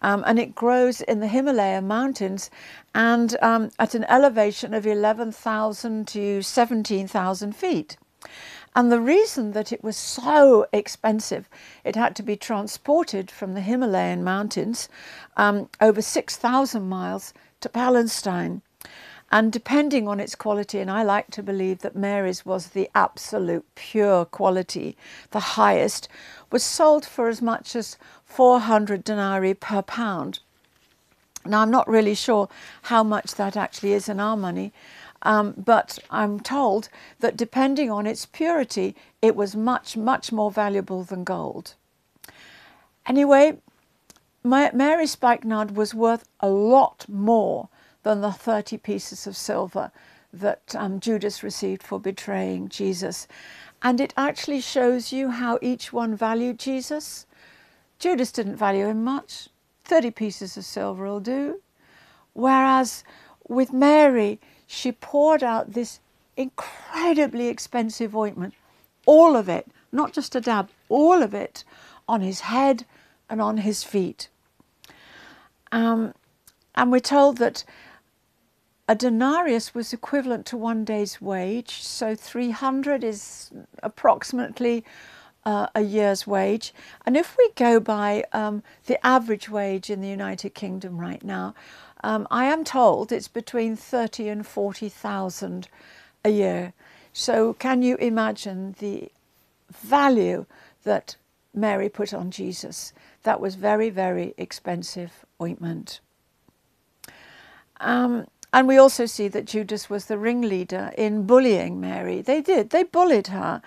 Um, 0.02 0.24
and 0.26 0.38
it 0.38 0.54
grows 0.54 1.00
in 1.00 1.20
the 1.20 1.28
Himalaya 1.28 1.80
mountains 1.80 2.50
and 2.94 3.36
um, 3.40 3.70
at 3.78 3.94
an 3.94 4.04
elevation 4.04 4.74
of 4.74 4.86
11,000 4.86 6.08
to 6.08 6.42
17,000 6.42 7.56
feet. 7.56 7.96
And 8.78 8.92
the 8.92 9.00
reason 9.00 9.54
that 9.54 9.72
it 9.72 9.82
was 9.82 9.96
so 9.96 10.64
expensive, 10.72 11.48
it 11.82 11.96
had 11.96 12.14
to 12.14 12.22
be 12.22 12.36
transported 12.36 13.28
from 13.28 13.54
the 13.54 13.60
Himalayan 13.60 14.22
mountains 14.22 14.88
um, 15.36 15.68
over 15.80 16.00
6,000 16.00 16.88
miles 16.88 17.34
to 17.60 17.68
Palestine. 17.68 18.62
And 19.32 19.50
depending 19.50 20.06
on 20.06 20.20
its 20.20 20.36
quality, 20.36 20.78
and 20.78 20.92
I 20.92 21.02
like 21.02 21.32
to 21.32 21.42
believe 21.42 21.80
that 21.80 21.96
Mary's 21.96 22.46
was 22.46 22.68
the 22.68 22.88
absolute 22.94 23.66
pure 23.74 24.24
quality, 24.24 24.96
the 25.32 25.58
highest, 25.58 26.08
was 26.52 26.62
sold 26.62 27.04
for 27.04 27.26
as 27.28 27.42
much 27.42 27.74
as 27.74 27.96
400 28.26 29.02
denarii 29.02 29.54
per 29.54 29.82
pound. 29.82 30.38
Now, 31.44 31.62
I'm 31.62 31.70
not 31.70 31.88
really 31.88 32.14
sure 32.14 32.48
how 32.82 33.02
much 33.02 33.34
that 33.36 33.56
actually 33.56 33.94
is 33.94 34.08
in 34.08 34.20
our 34.20 34.36
money, 34.36 34.72
um, 35.22 35.54
but 35.56 35.98
I'm 36.10 36.40
told 36.40 36.88
that 37.20 37.36
depending 37.36 37.90
on 37.90 38.06
its 38.06 38.26
purity, 38.26 38.94
it 39.20 39.34
was 39.34 39.56
much, 39.56 39.96
much 39.96 40.30
more 40.32 40.50
valuable 40.50 41.02
than 41.02 41.24
gold. 41.24 41.74
Anyway, 43.06 43.58
Mary 44.44 45.06
Spikenard 45.06 45.76
was 45.76 45.94
worth 45.94 46.28
a 46.40 46.48
lot 46.48 47.06
more 47.08 47.68
than 48.02 48.20
the 48.20 48.32
30 48.32 48.78
pieces 48.78 49.26
of 49.26 49.36
silver 49.36 49.90
that 50.32 50.74
um, 50.76 51.00
Judas 51.00 51.42
received 51.42 51.82
for 51.82 51.98
betraying 51.98 52.68
Jesus. 52.68 53.26
And 53.82 54.00
it 54.00 54.14
actually 54.16 54.60
shows 54.60 55.12
you 55.12 55.30
how 55.30 55.58
each 55.62 55.92
one 55.92 56.14
valued 56.14 56.58
Jesus. 56.58 57.26
Judas 57.98 58.30
didn't 58.30 58.56
value 58.56 58.86
him 58.86 59.02
much. 59.04 59.48
30 59.84 60.10
pieces 60.10 60.56
of 60.56 60.64
silver 60.64 61.06
will 61.06 61.20
do. 61.20 61.60
Whereas 62.34 63.04
with 63.48 63.72
Mary, 63.72 64.38
she 64.68 64.92
poured 64.92 65.42
out 65.42 65.72
this 65.72 65.98
incredibly 66.36 67.48
expensive 67.48 68.14
ointment, 68.14 68.52
all 69.06 69.34
of 69.34 69.48
it, 69.48 69.66
not 69.90 70.12
just 70.12 70.36
a 70.36 70.40
dab, 70.40 70.68
all 70.90 71.22
of 71.22 71.32
it 71.32 71.64
on 72.06 72.20
his 72.20 72.40
head 72.40 72.84
and 73.30 73.40
on 73.40 73.56
his 73.56 73.82
feet. 73.82 74.28
Um, 75.72 76.12
and 76.74 76.92
we're 76.92 77.00
told 77.00 77.38
that 77.38 77.64
a 78.86 78.94
denarius 78.94 79.74
was 79.74 79.94
equivalent 79.94 80.44
to 80.46 80.56
one 80.56 80.84
day's 80.84 81.20
wage, 81.20 81.82
so 81.82 82.14
300 82.14 83.02
is 83.02 83.50
approximately 83.82 84.84
uh, 85.44 85.66
a 85.74 85.80
year's 85.80 86.26
wage. 86.26 86.74
And 87.06 87.16
if 87.16 87.36
we 87.38 87.50
go 87.54 87.80
by 87.80 88.24
um, 88.34 88.62
the 88.84 89.04
average 89.04 89.48
wage 89.48 89.88
in 89.88 90.02
the 90.02 90.08
United 90.08 90.50
Kingdom 90.54 90.98
right 90.98 91.24
now, 91.24 91.54
um, 92.02 92.26
I 92.30 92.44
am 92.44 92.64
told 92.64 93.12
it's 93.12 93.28
between 93.28 93.76
30 93.76 94.28
and 94.28 94.46
40,000 94.46 95.68
a 96.24 96.30
year. 96.30 96.72
So 97.12 97.54
can 97.54 97.82
you 97.82 97.96
imagine 97.96 98.76
the 98.78 99.10
value 99.70 100.46
that 100.84 101.16
Mary 101.54 101.88
put 101.88 102.14
on 102.14 102.30
Jesus? 102.30 102.92
That 103.24 103.40
was 103.40 103.54
very, 103.56 103.90
very 103.90 104.34
expensive 104.36 105.24
ointment. 105.40 106.00
Um, 107.80 108.26
and 108.52 108.66
we 108.66 108.78
also 108.78 109.06
see 109.06 109.28
that 109.28 109.44
Judas 109.44 109.90
was 109.90 110.06
the 110.06 110.18
ringleader 110.18 110.92
in 110.96 111.26
bullying 111.26 111.80
Mary. 111.80 112.22
They 112.22 112.40
did, 112.40 112.70
they 112.70 112.82
bullied 112.82 113.28
her 113.28 113.60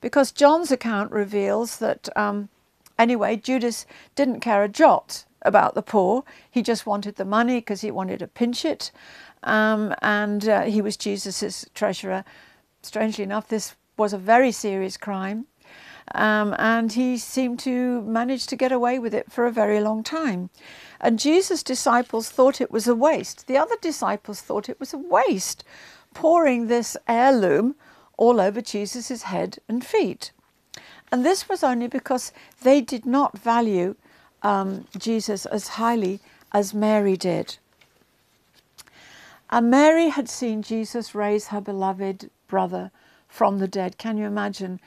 because 0.00 0.32
John's 0.32 0.70
account 0.70 1.10
reveals 1.10 1.78
that, 1.78 2.08
um, 2.16 2.48
anyway, 2.98 3.36
Judas 3.36 3.86
didn't 4.14 4.40
care 4.40 4.62
a 4.62 4.68
jot 4.68 5.24
about 5.42 5.74
the 5.74 5.82
poor. 5.82 6.24
He 6.50 6.62
just 6.62 6.86
wanted 6.86 7.16
the 7.16 7.24
money 7.24 7.58
because 7.60 7.80
he 7.80 7.90
wanted 7.90 8.18
to 8.20 8.26
pinch 8.26 8.64
it. 8.64 8.90
Um, 9.42 9.94
and 10.02 10.48
uh, 10.48 10.62
he 10.62 10.82
was 10.82 10.96
Jesus's 10.96 11.66
treasurer. 11.74 12.24
Strangely 12.82 13.24
enough, 13.24 13.48
this 13.48 13.76
was 13.96 14.12
a 14.12 14.18
very 14.18 14.52
serious 14.52 14.96
crime. 14.96 15.46
Um, 16.14 16.56
and 16.58 16.92
he 16.92 17.18
seemed 17.18 17.60
to 17.60 18.02
manage 18.02 18.46
to 18.48 18.56
get 18.56 18.72
away 18.72 18.98
with 18.98 19.14
it 19.14 19.30
for 19.30 19.46
a 19.46 19.52
very 19.52 19.80
long 19.80 20.02
time. 20.02 20.50
And 21.00 21.18
Jesus' 21.18 21.62
disciples 21.62 22.28
thought 22.30 22.60
it 22.60 22.72
was 22.72 22.88
a 22.88 22.94
waste. 22.94 23.46
The 23.46 23.56
other 23.56 23.76
disciples 23.80 24.40
thought 24.40 24.68
it 24.68 24.80
was 24.80 24.92
a 24.92 24.98
waste, 24.98 25.62
pouring 26.12 26.66
this 26.66 26.96
heirloom 27.06 27.76
all 28.16 28.40
over 28.40 28.60
Jesus' 28.60 29.22
head 29.22 29.58
and 29.68 29.84
feet. 29.84 30.32
And 31.12 31.24
this 31.24 31.48
was 31.48 31.62
only 31.62 31.86
because 31.86 32.32
they 32.62 32.80
did 32.80 33.06
not 33.06 33.38
value 33.38 33.96
um, 34.42 34.86
Jesus 34.98 35.46
as 35.46 35.68
highly 35.68 36.20
as 36.52 36.74
Mary 36.74 37.16
did. 37.16 37.58
And 39.50 39.70
Mary 39.70 40.08
had 40.08 40.28
seen 40.28 40.62
Jesus 40.62 41.14
raise 41.14 41.48
her 41.48 41.60
beloved 41.60 42.30
brother 42.46 42.90
from 43.28 43.58
the 43.58 43.68
dead. 43.68 43.98
Can 43.98 44.16
you 44.16 44.26
imagine 44.26 44.80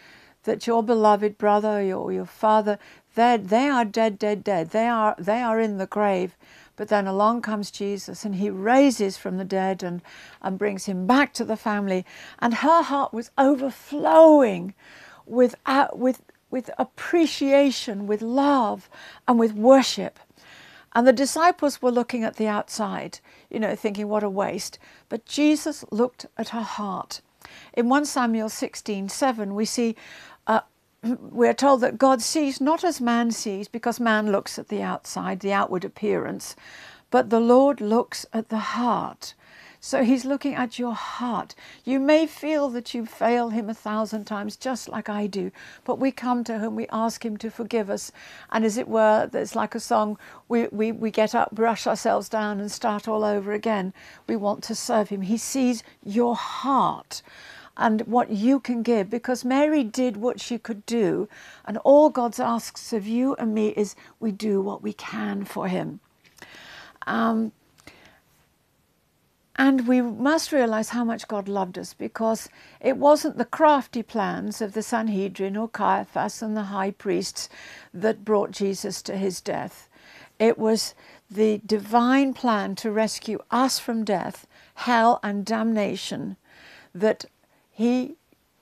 that 0.43 0.67
your 0.67 0.83
beloved 0.83 1.37
brother, 1.37 1.81
your, 1.81 2.11
your 2.11 2.25
father, 2.25 2.77
they 3.15 3.69
are 3.69 3.85
dead, 3.85 4.17
dead, 4.17 4.43
dead. 4.43 4.71
They 4.71 4.87
are, 4.87 5.15
they 5.17 5.41
are 5.41 5.59
in 5.59 5.77
the 5.77 5.85
grave. 5.87 6.35
But 6.75 6.87
then 6.87 7.05
along 7.05 7.43
comes 7.43 7.69
Jesus 7.69 8.25
and 8.25 8.35
he 8.35 8.49
raises 8.49 9.17
from 9.17 9.37
the 9.37 9.45
dead 9.45 9.83
and, 9.83 10.01
and 10.41 10.57
brings 10.57 10.85
him 10.85 11.05
back 11.05 11.33
to 11.35 11.45
the 11.45 11.55
family. 11.55 12.05
And 12.39 12.55
her 12.55 12.81
heart 12.81 13.13
was 13.13 13.31
overflowing 13.37 14.73
with, 15.25 15.55
uh, 15.65 15.87
with, 15.93 16.21
with 16.53 16.69
appreciation, 16.77 18.05
with 18.05 18.21
love, 18.21 18.87
and 19.27 19.39
with 19.39 19.53
worship. 19.53 20.19
And 20.93 21.07
the 21.07 21.11
disciples 21.11 21.81
were 21.81 21.89
looking 21.89 22.23
at 22.23 22.35
the 22.35 22.47
outside, 22.47 23.19
you 23.49 23.59
know, 23.59 23.75
thinking, 23.75 24.07
what 24.07 24.23
a 24.23 24.29
waste. 24.29 24.77
But 25.09 25.25
Jesus 25.25 25.83
looked 25.89 26.27
at 26.37 26.49
her 26.49 26.61
heart. 26.61 27.21
In 27.73 27.89
1 27.89 28.05
Samuel 28.05 28.49
16 28.49 29.09
7, 29.09 29.55
we 29.55 29.65
see, 29.65 29.95
uh, 30.45 30.61
we're 31.03 31.55
told 31.55 31.81
that 31.81 31.97
God 31.97 32.21
sees 32.21 32.61
not 32.61 32.83
as 32.83 33.01
man 33.01 33.31
sees, 33.31 33.67
because 33.67 33.99
man 33.99 34.31
looks 34.31 34.59
at 34.59 34.67
the 34.67 34.83
outside, 34.83 35.39
the 35.39 35.53
outward 35.53 35.83
appearance, 35.83 36.55
but 37.09 37.31
the 37.31 37.39
Lord 37.39 37.81
looks 37.81 38.27
at 38.31 38.49
the 38.49 38.59
heart. 38.77 39.33
So 39.85 40.05
he's 40.05 40.23
looking 40.23 40.55
at 40.55 40.79
your 40.79 40.93
heart. 40.93 41.55
You 41.83 41.99
may 41.99 42.25
feel 42.25 42.69
that 42.69 42.93
you 42.93 43.05
fail 43.05 43.49
him 43.49 43.69
a 43.69 43.73
thousand 43.73 44.23
times, 44.23 44.55
just 44.55 44.87
like 44.87 45.09
I 45.09 45.27
do, 45.27 45.51
but 45.83 45.99
we 45.99 46.09
come 46.09 46.45
to 46.45 46.57
him, 46.57 46.77
we 46.77 46.87
ask 46.87 47.25
him 47.25 47.35
to 47.39 47.51
forgive 47.51 47.89
us. 47.89 48.09
And 48.49 48.63
as 48.63 48.77
it 48.77 48.87
were, 48.87 49.29
it's 49.33 49.57
like 49.57 49.75
a 49.75 49.81
song, 49.81 50.17
we, 50.47 50.69
we, 50.71 50.93
we 50.93 51.11
get 51.11 51.35
up, 51.35 51.51
brush 51.51 51.85
ourselves 51.85 52.29
down, 52.29 52.61
and 52.61 52.71
start 52.71 53.09
all 53.09 53.25
over 53.25 53.51
again. 53.51 53.93
We 54.25 54.37
want 54.37 54.63
to 54.63 54.73
serve 54.73 55.09
him. 55.09 55.23
He 55.23 55.35
sees 55.37 55.83
your 56.01 56.37
heart. 56.37 57.21
and 57.75 58.03
what 58.03 58.29
you 58.29 58.61
can 58.61 58.83
give 58.83 59.09
because 59.09 59.43
Mary 59.43 59.83
did 59.83 60.15
what 60.15 60.39
she 60.39 60.57
could 60.57 60.85
do. 60.85 61.27
And 61.65 61.77
all 61.79 62.09
God 62.09 62.39
asks 62.39 62.93
of 62.93 63.05
you 63.05 63.35
and 63.35 63.53
me 63.53 63.73
is 63.75 63.97
we 64.21 64.31
do 64.31 64.61
what 64.61 64.81
we 64.81 64.93
can 64.93 65.43
for 65.43 65.67
Him. 65.67 65.99
Um, 67.05 67.51
and 69.55 69.87
we 69.87 70.01
must 70.01 70.51
realize 70.51 70.89
how 70.89 71.03
much 71.03 71.27
God 71.27 71.47
loved 71.47 71.77
us 71.77 71.93
because 71.93 72.49
it 72.81 72.97
wasn't 72.97 73.37
the 73.37 73.45
crafty 73.45 74.01
plans 74.01 74.61
of 74.61 74.73
the 74.73 74.81
Sanhedrin 74.81 75.55
or 75.55 75.67
Caiaphas 75.67 76.41
and 76.41 76.57
the 76.57 76.63
high 76.63 76.91
priests 76.91 77.49
that 77.93 78.25
brought 78.25 78.51
Jesus 78.51 79.01
to 79.03 79.15
his 79.15 79.41
death. 79.41 79.87
It 80.39 80.57
was 80.57 80.95
the 81.29 81.61
divine 81.65 82.33
plan 82.33 82.75
to 82.75 82.91
rescue 82.91 83.39
us 83.51 83.77
from 83.77 84.03
death, 84.03 84.47
hell, 84.75 85.19
and 85.21 85.45
damnation 85.45 86.37
that 86.95 87.25
he 87.71 88.15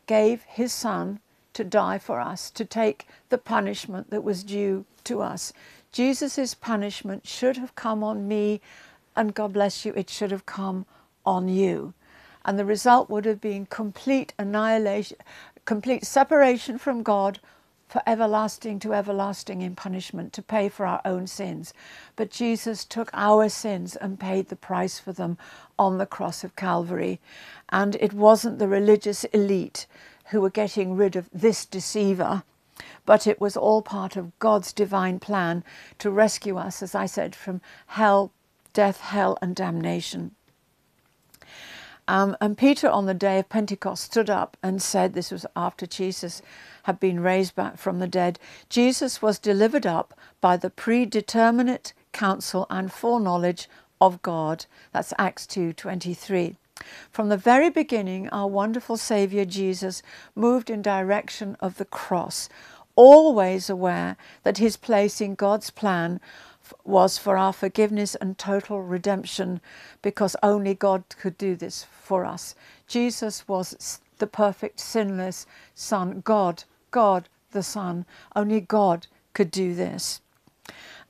gave 0.08 0.44
his 0.44 0.74
son 0.74 1.20
to 1.54 1.64
die 1.64 1.98
for 1.98 2.20
us, 2.20 2.50
to 2.52 2.66
take 2.66 3.08
the 3.30 3.38
punishment 3.38 4.10
that 4.10 4.24
was 4.24 4.44
due 4.44 4.86
to 5.06 5.22
us. 5.22 5.54
Jesus' 5.92 6.54
punishment 6.54 7.28
should 7.28 7.58
have 7.58 7.76
come 7.76 8.04
on 8.04 8.28
me, 8.28 8.62
and 9.22 9.34
God 9.34 9.54
bless 9.54 9.86
you, 9.86 9.94
it 9.96 10.10
should 10.10 10.32
have 10.32 10.46
come 10.46 10.86
on 11.26 11.48
you. 11.48 11.94
And 12.44 12.58
the 12.58 12.66
result 12.66 13.10
would 13.10 13.26
have 13.26 13.40
been 13.40 13.68
complete 13.68 14.34
annihilation, 14.40 15.18
complete 15.64 16.06
separation 16.06 16.78
from 16.80 17.04
God 17.04 17.40
for 17.88 18.02
everlasting 18.08 18.80
to 18.80 18.94
everlasting 18.94 19.62
in 19.62 19.76
punishment 19.76 20.34
to 20.34 20.42
pay 20.42 20.70
for 20.70 20.86
our 20.86 21.02
own 21.06 21.28
sins. 21.28 21.74
But 22.16 22.32
Jesus 22.32 22.84
took 22.84 23.12
our 23.14 23.48
sins 23.48 23.96
and 23.96 24.20
paid 24.20 24.48
the 24.48 24.56
price 24.56 24.98
for 24.98 25.12
them 25.12 25.38
on 25.78 25.98
the 25.98 26.06
cross 26.06 26.44
of 26.44 26.56
Calvary. 26.56 27.20
And 27.70 27.96
it 28.00 28.14
wasn't 28.14 28.60
the 28.60 28.68
religious 28.68 29.24
elite 29.26 29.86
who 30.32 30.42
were 30.42 30.50
getting 30.50 30.96
rid 30.96 31.16
of 31.16 31.30
this 31.32 31.66
deceiver, 31.66 32.44
but 33.06 33.28
it 33.28 33.40
was 33.40 33.56
all 33.56 33.82
part 33.82 34.16
of 34.16 34.38
God's 34.40 34.74
divine 34.74 35.20
plan 35.20 35.64
to 36.00 36.10
rescue 36.10 36.58
us, 36.58 36.82
as 36.82 36.96
I 36.96 37.06
said, 37.06 37.36
from 37.36 37.62
hell, 37.88 38.32
death, 38.74 39.02
hell, 39.02 39.38
and 39.42 39.56
damnation. 39.56 40.36
Um, 42.08 42.36
and 42.42 42.58
Peter, 42.58 42.90
on 42.90 43.06
the 43.06 43.14
day 43.14 43.40
of 43.40 43.50
Pentecost, 43.50 44.04
stood 44.04 44.30
up 44.30 44.58
and 44.62 44.82
said, 44.82 45.14
This 45.14 45.32
was 45.32 45.46
after 45.56 45.86
Jesus 45.86 46.42
had 46.84 47.00
been 47.00 47.22
raised 47.22 47.56
back 47.56 47.78
from 47.78 48.00
the 48.00 48.08
dead. 48.08 48.40
Jesus 48.70 49.22
was 49.22 49.40
delivered 49.40 49.86
up 49.86 50.20
by 50.42 50.58
the 50.58 50.70
predeterminate 50.70 51.94
counsel 52.12 52.68
and 52.70 52.92
foreknowledge 52.92 53.70
of 54.02 54.22
God. 54.22 54.66
That's 54.92 55.14
Acts 55.18 55.46
2:23. 55.48 56.58
From 57.12 57.30
the 57.30 57.38
very 57.38 57.70
beginning, 57.70 58.28
our 58.30 58.48
wonderful 58.48 58.98
Saviour 58.98 59.46
Jesus 59.46 60.02
moved 60.36 60.70
in 60.70 60.82
direction 60.82 61.56
of 61.60 61.78
the 61.78 61.86
cross, 61.86 62.50
always 62.96 63.70
aware 63.70 64.18
that 64.44 64.58
his 64.58 64.78
place 64.78 65.22
in 65.22 65.36
God's 65.36 65.70
plan 65.70 66.20
was 66.84 67.18
for 67.18 67.38
our 67.38 67.54
forgiveness 67.54 68.16
and 68.16 68.38
total 68.38 68.82
redemption 68.82 69.62
because 70.02 70.36
only 70.44 70.74
God 70.74 71.04
could 71.20 71.38
do 71.38 71.56
this 71.56 71.86
for 72.02 72.26
us. 72.26 72.56
Jesus 72.88 73.48
was 73.48 74.00
the 74.18 74.28
perfect, 74.28 74.80
sinless 74.80 75.46
Son, 75.76 76.22
God, 76.24 76.64
God 76.92 77.30
the 77.52 77.64
Son. 77.64 78.06
Only 78.36 78.62
God 78.62 79.08
could 79.34 79.52
do 79.52 79.74
this. 79.76 80.22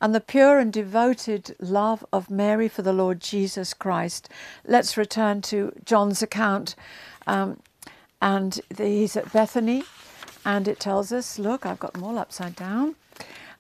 And 0.02 0.15
the 0.15 0.21
pure 0.21 0.58
and 0.58 0.74
devoted 0.74 1.56
love 1.60 2.04
of 2.12 2.32
Mary 2.32 2.67
for 2.67 2.82
the 2.82 2.93
Lord 2.93 3.19
Jesus 3.19 3.74
Christ. 3.74 4.30
Let's 4.65 4.97
return 4.97 5.41
to 5.43 5.74
John's 5.86 6.24
account. 6.24 6.76
Um, 7.28 7.60
and 8.21 8.60
he's 8.78 9.15
at 9.15 9.32
Bethany, 9.34 9.84
and 10.45 10.67
it 10.67 10.80
tells 10.80 11.12
us 11.12 11.39
look, 11.39 11.65
I've 11.65 11.80
got 11.80 11.93
them 11.93 12.04
all 12.04 12.17
upside 12.19 12.56
down. 12.56 12.95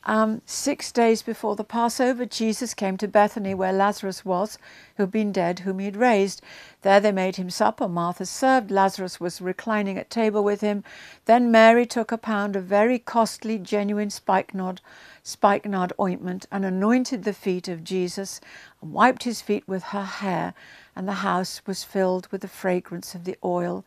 Um, 0.03 0.41
six 0.47 0.91
days 0.91 1.21
before 1.21 1.55
the 1.55 1.63
Passover, 1.63 2.25
Jesus 2.25 2.73
came 2.73 2.97
to 2.97 3.07
Bethany 3.07 3.53
where 3.53 3.71
Lazarus 3.71 4.25
was, 4.25 4.57
who 4.97 5.03
had 5.03 5.11
been 5.11 5.31
dead, 5.31 5.59
whom 5.59 5.77
he 5.77 5.85
had 5.85 5.95
raised. 5.95 6.41
There 6.81 6.99
they 6.99 7.11
made 7.11 7.35
him 7.35 7.51
supper. 7.51 7.87
Martha 7.87 8.25
served. 8.25 8.71
Lazarus 8.71 9.19
was 9.19 9.41
reclining 9.41 9.99
at 9.99 10.09
table 10.09 10.43
with 10.43 10.61
him. 10.61 10.83
Then 11.25 11.51
Mary 11.51 11.85
took 11.85 12.11
a 12.11 12.17
pound 12.17 12.55
of 12.55 12.63
very 12.63 12.97
costly, 12.97 13.59
genuine 13.59 14.09
spikenard, 14.09 14.81
spikenard 15.21 15.93
ointment 15.99 16.47
and 16.51 16.65
anointed 16.65 17.23
the 17.23 17.33
feet 17.33 17.67
of 17.67 17.83
Jesus 17.83 18.41
and 18.81 18.93
wiped 18.93 19.23
his 19.23 19.41
feet 19.41 19.67
with 19.67 19.83
her 19.83 20.05
hair, 20.05 20.55
and 20.95 21.07
the 21.07 21.21
house 21.21 21.61
was 21.67 21.83
filled 21.83 22.27
with 22.31 22.41
the 22.41 22.47
fragrance 22.47 23.13
of 23.13 23.23
the 23.23 23.37
oil. 23.43 23.85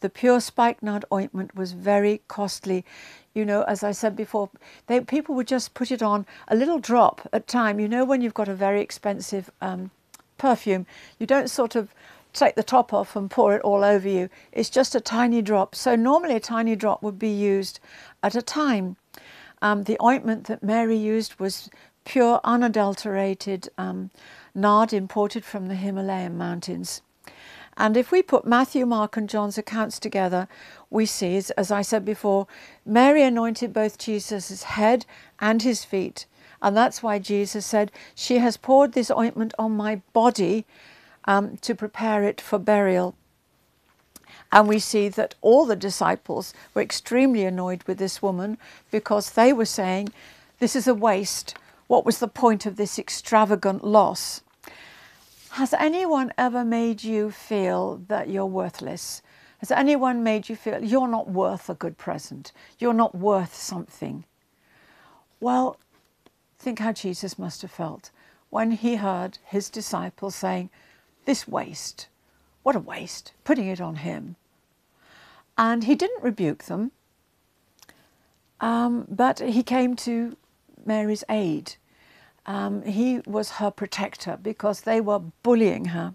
The 0.00 0.10
pure 0.10 0.40
spikenard 0.40 1.04
ointment 1.12 1.54
was 1.54 1.72
very 1.72 2.22
costly. 2.26 2.84
You 3.34 3.44
know, 3.44 3.62
as 3.62 3.82
I 3.82 3.92
said 3.92 4.14
before, 4.14 4.50
they, 4.86 5.00
people 5.00 5.34
would 5.34 5.48
just 5.48 5.74
put 5.74 5.90
it 5.90 6.02
on 6.02 6.26
a 6.48 6.56
little 6.56 6.78
drop 6.78 7.28
at 7.32 7.46
time. 7.46 7.80
You 7.80 7.88
know, 7.88 8.04
when 8.04 8.20
you've 8.20 8.34
got 8.34 8.48
a 8.48 8.54
very 8.54 8.80
expensive 8.80 9.50
um, 9.60 9.90
perfume, 10.38 10.86
you 11.18 11.26
don't 11.26 11.48
sort 11.48 11.74
of 11.74 11.94
take 12.32 12.54
the 12.54 12.62
top 12.62 12.92
off 12.92 13.14
and 13.16 13.30
pour 13.30 13.54
it 13.54 13.62
all 13.62 13.84
over 13.84 14.08
you. 14.08 14.28
It's 14.52 14.70
just 14.70 14.94
a 14.94 15.00
tiny 15.00 15.42
drop. 15.42 15.74
So 15.74 15.96
normally 15.96 16.36
a 16.36 16.40
tiny 16.40 16.76
drop 16.76 17.02
would 17.02 17.18
be 17.18 17.30
used 17.30 17.80
at 18.22 18.34
a 18.34 18.42
time. 18.42 18.96
Um, 19.60 19.84
the 19.84 20.02
ointment 20.02 20.46
that 20.46 20.62
Mary 20.62 20.96
used 20.96 21.38
was 21.38 21.70
pure, 22.04 22.40
unadulterated 22.42 23.68
um, 23.78 24.10
nard 24.54 24.92
imported 24.92 25.44
from 25.44 25.68
the 25.68 25.74
Himalayan 25.74 26.36
mountains. 26.36 27.02
And 27.76 27.96
if 27.96 28.12
we 28.12 28.22
put 28.22 28.46
Matthew, 28.46 28.84
Mark, 28.84 29.16
and 29.16 29.28
John's 29.28 29.56
accounts 29.56 29.98
together, 29.98 30.46
we 30.90 31.06
see, 31.06 31.40
as 31.56 31.70
I 31.70 31.82
said 31.82 32.04
before, 32.04 32.46
Mary 32.84 33.22
anointed 33.22 33.72
both 33.72 33.98
Jesus' 33.98 34.62
head 34.64 35.06
and 35.40 35.62
his 35.62 35.84
feet. 35.84 36.26
And 36.60 36.76
that's 36.76 37.02
why 37.02 37.18
Jesus 37.18 37.66
said, 37.66 37.90
She 38.14 38.38
has 38.38 38.56
poured 38.56 38.92
this 38.92 39.10
ointment 39.10 39.54
on 39.58 39.72
my 39.72 40.02
body 40.12 40.64
um, 41.24 41.56
to 41.58 41.74
prepare 41.74 42.22
it 42.24 42.40
for 42.40 42.58
burial. 42.58 43.14
And 44.52 44.68
we 44.68 44.78
see 44.78 45.08
that 45.08 45.34
all 45.40 45.64
the 45.64 45.76
disciples 45.76 46.52
were 46.74 46.82
extremely 46.82 47.44
annoyed 47.44 47.82
with 47.84 47.98
this 47.98 48.20
woman 48.20 48.58
because 48.90 49.30
they 49.30 49.52
were 49.52 49.64
saying, 49.64 50.10
This 50.58 50.76
is 50.76 50.86
a 50.86 50.94
waste. 50.94 51.54
What 51.86 52.04
was 52.04 52.18
the 52.18 52.28
point 52.28 52.66
of 52.66 52.76
this 52.76 52.98
extravagant 52.98 53.82
loss? 53.82 54.42
Has 55.56 55.74
anyone 55.74 56.32
ever 56.38 56.64
made 56.64 57.04
you 57.04 57.30
feel 57.30 57.98
that 58.08 58.30
you're 58.30 58.46
worthless? 58.46 59.20
Has 59.58 59.70
anyone 59.70 60.22
made 60.22 60.48
you 60.48 60.56
feel 60.56 60.82
you're 60.82 61.06
not 61.06 61.28
worth 61.28 61.68
a 61.68 61.74
good 61.74 61.98
present? 61.98 62.52
You're 62.78 62.94
not 62.94 63.14
worth 63.14 63.54
something? 63.54 64.24
Well, 65.40 65.76
think 66.58 66.78
how 66.78 66.92
Jesus 66.92 67.38
must 67.38 67.60
have 67.60 67.70
felt 67.70 68.10
when 68.48 68.70
he 68.70 68.96
heard 68.96 69.36
his 69.44 69.68
disciples 69.68 70.34
saying, 70.34 70.70
This 71.26 71.46
waste, 71.46 72.08
what 72.62 72.74
a 72.74 72.80
waste, 72.80 73.34
putting 73.44 73.68
it 73.68 73.78
on 73.80 73.96
him. 73.96 74.36
And 75.58 75.84
he 75.84 75.94
didn't 75.94 76.24
rebuke 76.24 76.64
them, 76.64 76.92
um, 78.58 79.06
but 79.06 79.40
he 79.40 79.62
came 79.62 79.96
to 79.96 80.34
Mary's 80.86 81.24
aid 81.28 81.74
um, 82.46 82.82
he 82.82 83.20
was 83.26 83.52
her 83.52 83.70
protector 83.70 84.38
because 84.40 84.82
they 84.82 85.00
were 85.00 85.20
bullying 85.42 85.86
her. 85.86 86.14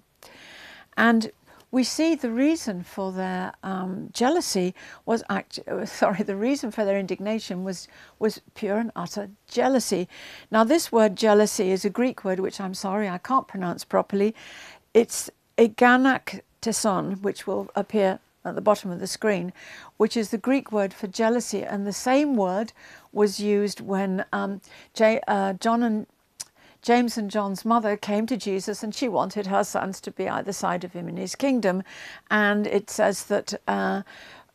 And 0.95 1.31
we 1.69 1.83
see 1.83 2.15
the 2.15 2.31
reason 2.31 2.83
for 2.83 3.11
their 3.11 3.53
um, 3.61 4.09
jealousy 4.13 4.73
was 5.05 5.23
actually, 5.29 5.85
sorry, 5.85 6.23
the 6.23 6.35
reason 6.35 6.71
for 6.71 6.85
their 6.85 6.97
indignation 6.97 7.63
was, 7.63 7.87
was 8.19 8.41
pure 8.55 8.77
and 8.77 8.91
utter 8.95 9.29
jealousy. 9.49 10.07
Now, 10.49 10.63
this 10.63 10.91
word 10.91 11.15
jealousy 11.15 11.71
is 11.71 11.83
a 11.83 11.89
Greek 11.89 12.23
word 12.23 12.39
which 12.39 12.61
I'm 12.61 12.73
sorry 12.73 13.09
I 13.09 13.17
can't 13.17 13.47
pronounce 13.47 13.83
properly. 13.83 14.33
It's 14.93 15.29
eganakteson, 15.57 17.21
which 17.21 17.45
will 17.45 17.69
appear 17.75 18.19
at 18.45 18.55
the 18.55 18.61
bottom 18.61 18.89
of 18.91 18.99
the 18.99 19.07
screen, 19.07 19.51
which 19.97 20.15
is 20.15 20.29
the 20.29 20.37
Greek 20.37 20.71
word 20.71 20.93
for 20.93 21.07
jealousy. 21.07 21.63
And 21.63 21.85
the 21.85 21.93
same 21.93 22.35
word 22.37 22.71
was 23.11 23.41
used 23.41 23.81
when 23.81 24.23
um, 24.31 24.61
J, 24.93 25.19
uh, 25.27 25.53
John 25.53 25.83
and 25.83 26.07
James 26.87 27.17
and 27.17 27.29
John's 27.29 27.65
mother 27.65 27.97
came 27.97 28.25
to 28.27 28.37
Jesus 28.37 28.81
and 28.81 28.95
she 28.95 29.09
wanted 29.09 29.47
her 29.47 29.65
sons 29.65 29.99
to 29.99 30.09
be 30.09 30.29
either 30.29 30.53
side 30.53 30.85
of 30.85 30.93
him 30.93 31.09
in 31.09 31.17
his 31.17 31.35
kingdom. 31.35 31.83
And 32.31 32.65
it 32.65 32.89
says 32.89 33.25
that 33.25 33.55
uh, 33.67 34.03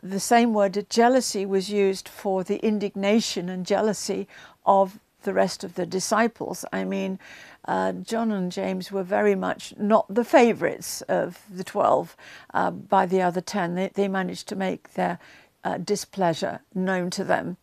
the 0.02 0.18
same 0.18 0.54
word 0.54 0.86
jealousy 0.88 1.44
was 1.44 1.68
used 1.68 2.08
for 2.08 2.42
the 2.42 2.56
indignation 2.64 3.50
and 3.50 3.66
jealousy 3.66 4.28
of 4.64 4.98
the 5.24 5.34
rest 5.34 5.62
of 5.62 5.74
the 5.74 5.84
disciples. 5.84 6.64
I 6.72 6.84
mean, 6.84 7.18
uh, 7.66 7.92
John 7.92 8.32
and 8.32 8.50
James 8.50 8.90
were 8.90 9.02
very 9.02 9.34
much 9.34 9.74
not 9.76 10.06
the 10.08 10.24
favourites 10.24 11.02
of 11.02 11.42
the 11.54 11.64
12 11.64 12.16
uh, 12.54 12.70
by 12.70 13.04
the 13.04 13.20
other 13.20 13.42
10. 13.42 13.74
They, 13.74 13.88
they 13.88 14.08
managed 14.08 14.48
to 14.48 14.56
make 14.56 14.94
their 14.94 15.18
uh, 15.64 15.76
displeasure 15.76 16.60
known 16.74 17.10
to 17.10 17.24
them. 17.24 17.58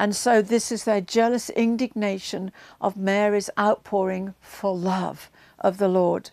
And 0.00 0.16
so 0.16 0.40
this 0.40 0.72
is 0.72 0.84
their 0.84 1.02
jealous 1.02 1.50
indignation 1.50 2.52
of 2.80 2.96
Mary's 2.96 3.50
outpouring 3.58 4.32
for 4.40 4.74
love 4.74 5.30
of 5.58 5.76
the 5.76 5.88
Lord. 5.88 6.30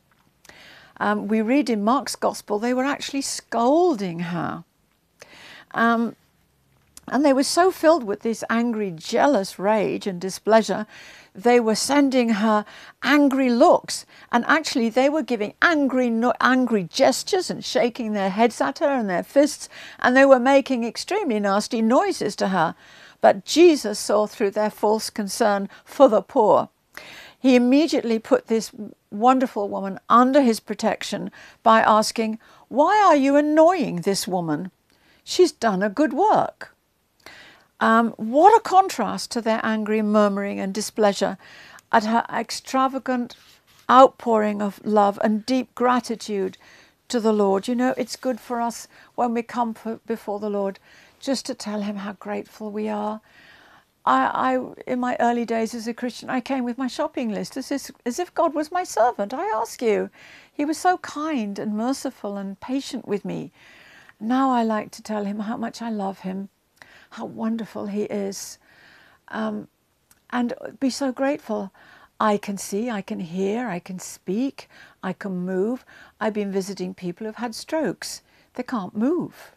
Um, 1.01 1.27
we 1.27 1.41
read 1.41 1.69
in 1.69 1.83
Mark's 1.83 2.15
Gospel 2.15 2.59
they 2.59 2.73
were 2.73 2.85
actually 2.85 3.23
scolding 3.23 4.19
her. 4.19 4.63
Um, 5.73 6.15
and 7.09 7.25
they 7.25 7.33
were 7.33 7.43
so 7.43 7.69
filled 7.69 8.05
with 8.05 8.21
this 8.21 8.41
angry, 8.49 8.89
jealous 8.89 9.59
rage 9.59 10.07
and 10.07 10.21
displeasure, 10.21 10.87
they 11.35 11.59
were 11.59 11.75
sending 11.75 12.29
her 12.29 12.63
angry 13.03 13.49
looks. 13.49 14.05
And 14.31 14.45
actually, 14.47 14.89
they 14.89 15.09
were 15.09 15.23
giving 15.23 15.53
angry, 15.61 16.09
angry 16.39 16.85
gestures 16.85 17.49
and 17.49 17.65
shaking 17.65 18.13
their 18.13 18.29
heads 18.29 18.61
at 18.61 18.79
her 18.79 18.87
and 18.87 19.09
their 19.09 19.23
fists. 19.23 19.67
And 19.99 20.15
they 20.15 20.25
were 20.25 20.39
making 20.39 20.85
extremely 20.85 21.39
nasty 21.41 21.81
noises 21.81 22.35
to 22.37 22.47
her. 22.47 22.75
But 23.21 23.45
Jesus 23.45 23.99
saw 23.99 24.27
through 24.27 24.51
their 24.51 24.69
false 24.69 25.09
concern 25.09 25.69
for 25.83 26.07
the 26.07 26.21
poor. 26.21 26.69
He 27.39 27.55
immediately 27.55 28.19
put 28.19 28.47
this 28.47 28.71
wonderful 29.11 29.69
woman 29.69 29.99
under 30.09 30.41
his 30.41 30.59
protection 30.59 31.31
by 31.63 31.81
asking, 31.81 32.39
Why 32.67 33.01
are 33.05 33.15
you 33.15 33.35
annoying 33.35 33.97
this 34.01 34.27
woman? 34.27 34.71
She's 35.23 35.51
done 35.51 35.83
a 35.83 35.89
good 35.89 36.13
work. 36.13 36.75
Um, 37.79 38.11
what 38.17 38.57
a 38.57 38.61
contrast 38.61 39.29
to 39.31 39.41
their 39.41 39.59
angry 39.63 40.01
murmuring 40.01 40.59
and 40.59 40.73
displeasure 40.73 41.37
at 41.91 42.05
her 42.05 42.25
extravagant 42.33 43.35
outpouring 43.89 44.61
of 44.61 44.83
love 44.83 45.19
and 45.23 45.45
deep 45.45 45.73
gratitude 45.75 46.57
to 47.09 47.19
the 47.19 47.33
Lord. 47.33 47.67
You 47.67 47.75
know, 47.75 47.93
it's 47.97 48.15
good 48.15 48.39
for 48.39 48.61
us 48.61 48.87
when 49.15 49.33
we 49.33 49.43
come 49.43 49.75
before 50.05 50.39
the 50.39 50.49
Lord 50.49 50.79
just 51.19 51.45
to 51.47 51.55
tell 51.55 51.81
Him 51.81 51.97
how 51.97 52.13
grateful 52.13 52.71
we 52.71 52.89
are. 52.89 53.21
I, 54.05 54.55
I, 54.55 54.73
in 54.87 54.99
my 54.99 55.17
early 55.19 55.45
days 55.45 55.73
as 55.75 55.87
a 55.87 55.93
Christian, 55.93 56.29
I 56.29 56.41
came 56.41 56.63
with 56.63 56.77
my 56.77 56.87
shopping 56.87 57.29
list 57.31 57.57
as, 57.57 57.71
if, 57.71 57.91
as 58.05 58.19
if 58.19 58.33
God 58.33 58.53
was 58.53 58.71
my 58.71 58.83
servant. 58.83 59.33
I 59.33 59.45
ask 59.47 59.81
you, 59.81 60.09
He 60.53 60.65
was 60.65 60.77
so 60.77 60.97
kind 60.99 61.59
and 61.59 61.75
merciful 61.75 62.37
and 62.37 62.59
patient 62.59 63.07
with 63.07 63.25
me. 63.25 63.51
Now 64.19 64.51
I 64.51 64.63
like 64.63 64.91
to 64.91 65.03
tell 65.03 65.25
Him 65.25 65.39
how 65.39 65.57
much 65.57 65.81
I 65.81 65.89
love 65.89 66.19
Him 66.19 66.49
how 67.11 67.25
wonderful 67.25 67.87
He 67.87 68.03
is. 68.03 68.59
Um, 69.29 69.67
and 70.31 70.53
be 70.79 70.89
so 70.89 71.11
grateful. 71.11 71.71
I 72.19 72.37
can 72.37 72.57
see, 72.57 72.89
I 72.89 73.01
can 73.01 73.19
hear, 73.19 73.67
I 73.67 73.79
can 73.79 73.99
speak, 73.99 74.69
I 75.03 75.13
can 75.13 75.45
move. 75.45 75.85
I've 76.19 76.33
been 76.33 76.51
visiting 76.51 76.93
people 76.93 77.27
who've 77.27 77.35
had 77.35 77.53
strokes. 77.53 78.21
They 78.55 78.63
can't 78.63 78.95
move. 78.95 79.51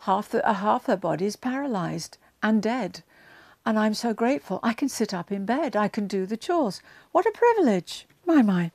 Half, 0.00 0.30
the, 0.30 0.46
uh, 0.46 0.54
half 0.54 0.86
their 0.86 0.96
body 0.96 1.26
is 1.26 1.36
paralyzed 1.36 2.18
and 2.42 2.60
dead. 2.60 3.02
And 3.64 3.78
I'm 3.78 3.94
so 3.94 4.12
grateful. 4.12 4.60
I 4.62 4.72
can 4.74 4.88
sit 4.88 5.14
up 5.14 5.30
in 5.30 5.46
bed. 5.46 5.76
I 5.76 5.88
can 5.88 6.06
do 6.06 6.26
the 6.26 6.36
chores. 6.36 6.82
What 7.12 7.26
a 7.26 7.30
privilege. 7.30 8.06
My, 8.26 8.42
my. 8.42 8.72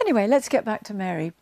Anyway, 0.00 0.26
let's 0.26 0.48
get 0.48 0.64
back 0.64 0.82
to 0.84 0.94
Mary. 0.94 1.32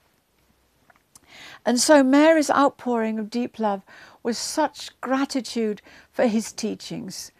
And 1.64 1.80
so 1.80 2.02
Mary's 2.02 2.50
outpouring 2.50 3.18
of 3.18 3.30
deep 3.30 3.58
love 3.58 3.82
was 4.22 4.38
such 4.38 4.90
gratitude 5.00 5.80
for 6.12 6.26
his 6.26 6.52
teachings. 6.52 7.32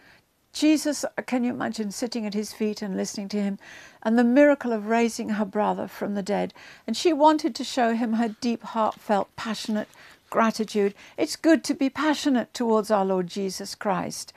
Jesus, 0.53 1.05
can 1.27 1.45
you 1.45 1.51
imagine 1.53 1.91
sitting 1.93 2.27
at 2.27 2.35
his 2.35 2.53
feet 2.53 2.83
and 2.83 2.97
listening 2.97 3.29
to 3.29 3.41
him 3.41 3.59
and 4.03 4.19
the 4.19 4.25
miracle 4.25 4.73
of 4.73 4.89
raising 4.89 5.31
her 5.31 5.45
brother 5.45 5.87
from 5.87 6.15
the 6.15 6.23
dead? 6.23 6.53
And 6.87 6.97
she 6.97 7.13
wanted 7.13 7.55
to 7.55 7.65
show 7.65 7.95
him 7.95 8.15
her 8.15 8.35
deep, 8.41 8.63
heartfelt, 8.63 9.35
passionate 9.37 9.89
gratitude. 10.29 10.95
It's 11.17 11.37
good 11.37 11.63
to 11.65 11.75
be 11.75 11.91
passionate 11.91 12.55
towards 12.55 12.91
our 12.91 13.05
Lord 13.05 13.27
Jesus 13.27 13.75
Christ. 13.75 14.33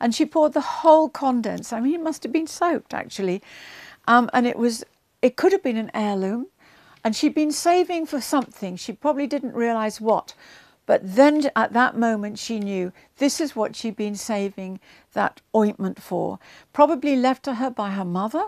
And 0.00 0.14
she 0.14 0.24
poured 0.24 0.52
the 0.52 0.60
whole 0.60 1.08
condense. 1.08 1.72
I 1.72 1.80
mean, 1.80 1.94
it 1.94 2.02
must 2.02 2.22
have 2.22 2.32
been 2.32 2.46
soaked 2.46 2.94
actually. 2.94 3.42
Um, 4.06 4.30
and 4.32 4.46
it 4.46 4.56
was, 4.56 4.84
it 5.20 5.36
could 5.36 5.52
have 5.52 5.62
been 5.62 5.76
an 5.76 5.90
heirloom. 5.92 6.46
And 7.04 7.14
she'd 7.16 7.34
been 7.34 7.52
saving 7.52 8.06
for 8.06 8.20
something. 8.20 8.76
She 8.76 8.92
probably 8.92 9.26
didn't 9.26 9.54
realize 9.54 10.00
what. 10.00 10.34
But 10.88 11.00
then 11.02 11.50
at 11.54 11.74
that 11.74 11.96
moment, 11.98 12.38
she 12.38 12.58
knew 12.58 12.92
this 13.18 13.40
is 13.40 13.54
what 13.54 13.76
she'd 13.76 13.96
been 13.96 14.14
saving 14.14 14.80
that 15.18 15.40
ointment 15.62 16.00
for. 16.00 16.38
Probably 16.72 17.16
left 17.16 17.42
to 17.44 17.54
her 17.54 17.70
by 17.70 17.90
her 17.90 18.04
mother. 18.04 18.44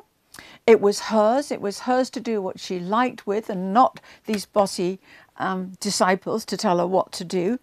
It 0.67 0.81
was 0.81 1.01
hers. 1.13 1.51
It 1.51 1.61
was 1.61 1.81
hers 1.81 2.11
to 2.11 2.21
do 2.21 2.41
what 2.41 2.61
she 2.61 2.79
liked 2.79 3.27
with, 3.27 3.51
and 3.51 3.75
not 3.75 4.01
these 4.27 4.47
bossy 4.47 5.01
um, 5.37 5.73
disciples 5.81 6.45
to 6.45 6.57
tell 6.57 6.79
her 6.79 6.87
what 6.87 7.11
to 7.13 7.25
do. 7.25 7.59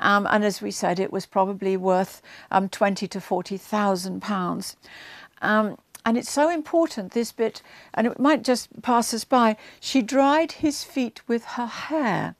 Um, 0.00 0.26
and 0.30 0.44
as 0.44 0.62
we 0.62 0.70
said, 0.70 0.98
it 0.98 1.12
was 1.12 1.26
probably 1.26 1.76
worth 1.76 2.22
um, 2.50 2.68
twenty 2.70 3.06
to 3.08 3.20
forty 3.20 3.58
thousand 3.58 4.22
pounds. 4.22 4.76
Um, 5.42 5.76
and 6.06 6.16
it's 6.16 6.32
so 6.32 6.48
important 6.48 7.12
this 7.12 7.32
bit, 7.32 7.62
and 7.92 8.06
it 8.06 8.18
might 8.18 8.42
just 8.42 8.68
pass 8.80 9.12
us 9.12 9.24
by. 9.24 9.56
She 9.78 10.00
dried 10.00 10.52
his 10.52 10.84
feet 10.84 11.20
with 11.28 11.44
her 11.56 11.66
hair. 11.66 12.34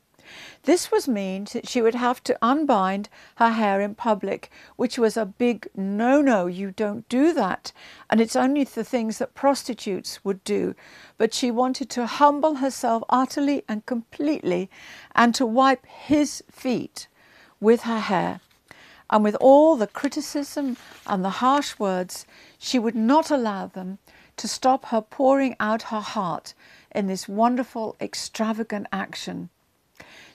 This 0.69 0.93
was 0.93 1.09
mean 1.09 1.47
that 1.55 1.67
she 1.67 1.81
would 1.81 1.95
have 1.95 2.23
to 2.25 2.37
unbind 2.43 3.09
her 3.37 3.53
hair 3.53 3.81
in 3.81 3.95
public, 3.95 4.51
which 4.77 4.99
was 4.99 5.17
a 5.17 5.25
big 5.25 5.67
no 5.75 6.21
no, 6.21 6.45
you 6.45 6.73
don't 6.73 7.09
do 7.09 7.33
that. 7.33 7.73
And 8.11 8.21
it's 8.21 8.37
only 8.37 8.65
the 8.65 8.85
things 8.85 9.17
that 9.17 9.33
prostitutes 9.33 10.23
would 10.27 10.45
do. 10.45 10.75
But 11.17 11.33
she 11.33 11.51
wanted 11.51 11.89
to 11.89 12.05
humble 12.05 12.57
herself 12.57 13.03
utterly 13.09 13.65
and 13.67 13.87
completely 13.87 14.69
and 15.15 15.35
to 15.37 15.47
wipe 15.47 15.87
his 15.87 16.45
feet 16.51 17.09
with 17.61 17.85
her 17.85 18.01
hair. 18.01 18.41
And 19.09 19.25
with 19.25 19.37
all 19.37 19.75
the 19.75 19.87
criticism 19.87 20.77
and 21.07 21.25
the 21.25 21.41
harsh 21.41 21.79
words, 21.79 22.27
she 22.59 22.79
would 22.79 22.95
not 22.95 23.31
allow 23.31 23.69
them 23.69 24.01
to 24.37 24.47
stop 24.47 24.85
her 24.93 25.01
pouring 25.01 25.57
out 25.59 25.85
her 25.85 26.03
heart 26.03 26.53
in 26.95 27.07
this 27.07 27.27
wonderful, 27.27 27.97
extravagant 28.03 28.87
action. 28.93 29.49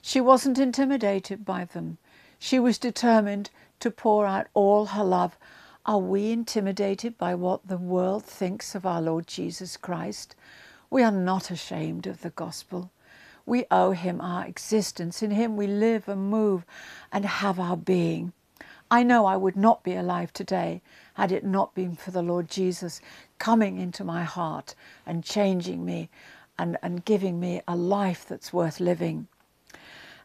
She 0.06 0.20
wasn't 0.20 0.60
intimidated 0.60 1.46
by 1.46 1.64
them. 1.64 1.98
She 2.38 2.60
was 2.60 2.78
determined 2.78 3.50
to 3.80 3.90
pour 3.90 4.26
out 4.26 4.48
all 4.54 4.88
her 4.88 5.04
love. 5.04 5.38
Are 5.86 5.98
we 5.98 6.30
intimidated 6.30 7.18
by 7.18 7.36
what 7.36 7.66
the 7.66 7.78
world 7.78 8.26
thinks 8.26 8.76
of 8.76 8.86
our 8.86 9.02
Lord 9.02 9.28
Jesus 9.28 9.78
Christ? 9.78 10.36
We 10.90 11.04
are 11.04 11.12
not 11.12 11.50
ashamed 11.50 12.06
of 12.06 12.20
the 12.20 12.32
gospel. 12.32 12.92
We 13.46 13.64
owe 13.72 13.92
him 13.92 14.20
our 14.20 14.46
existence. 14.46 15.24
In 15.24 15.32
him 15.32 15.56
we 15.56 15.68
live 15.68 16.10
and 16.10 16.30
move 16.30 16.66
and 17.10 17.24
have 17.24 17.58
our 17.58 17.78
being. 17.78 18.34
I 18.92 19.04
know 19.04 19.26
I 19.26 19.38
would 19.38 19.56
not 19.56 19.86
be 19.86 19.96
alive 19.96 20.34
today 20.34 20.82
had 21.14 21.32
it 21.32 21.46
not 21.46 21.74
been 21.74 21.96
for 21.96 22.12
the 22.12 22.22
Lord 22.22 22.50
Jesus 22.50 23.00
coming 23.40 23.80
into 23.80 24.04
my 24.04 24.24
heart 24.24 24.76
and 25.06 25.24
changing 25.24 25.86
me 25.86 26.10
and, 26.60 26.78
and 26.84 27.06
giving 27.06 27.40
me 27.40 27.62
a 27.70 27.78
life 27.78 28.26
that's 28.28 28.52
worth 28.52 28.82
living. 28.82 29.30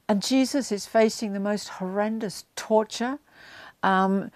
And 0.09 0.23
Jesus 0.23 0.73
is 0.73 0.87
facing 0.87 1.35
the 1.35 1.40
most 1.40 1.68
horrendous 1.68 2.44
torture. 2.57 3.18
Um, 3.83 4.31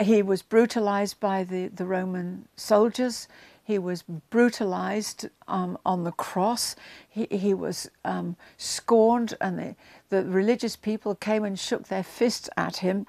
he 0.00 0.22
was 0.22 0.42
brutalized 0.42 1.18
by 1.20 1.42
the, 1.42 1.68
the 1.68 1.84
Roman 1.84 2.46
soldiers. 2.54 3.28
He 3.64 3.78
was 3.78 4.04
brutalized 4.30 5.28
um, 5.48 5.76
on 5.84 6.04
the 6.04 6.12
cross. 6.12 6.76
He, 7.08 7.26
he 7.30 7.54
was 7.54 7.90
um, 8.04 8.36
scorned, 8.56 9.34
and 9.40 9.58
the, 9.58 9.74
the 10.10 10.24
religious 10.24 10.76
people 10.76 11.16
came 11.16 11.44
and 11.44 11.58
shook 11.58 11.88
their 11.88 12.04
fists 12.04 12.48
at 12.56 12.76
him. 12.76 13.06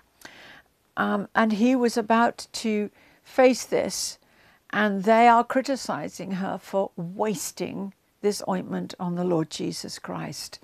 Um, 0.95 1.27
and 1.35 1.53
he 1.53 1.75
was 1.75 1.95
about 1.95 2.47
to 2.53 2.89
face 3.23 3.65
this, 3.65 4.17
and 4.71 5.03
they 5.03 5.27
are 5.27 5.43
criticizing 5.43 6.31
her 6.31 6.57
for 6.57 6.89
wasting 6.95 7.93
this 8.21 8.41
ointment 8.49 8.95
on 8.99 9.13
the 9.13 9.23
Lord 9.23 9.51
Jesus 9.51 9.99
Christ. 9.99 10.59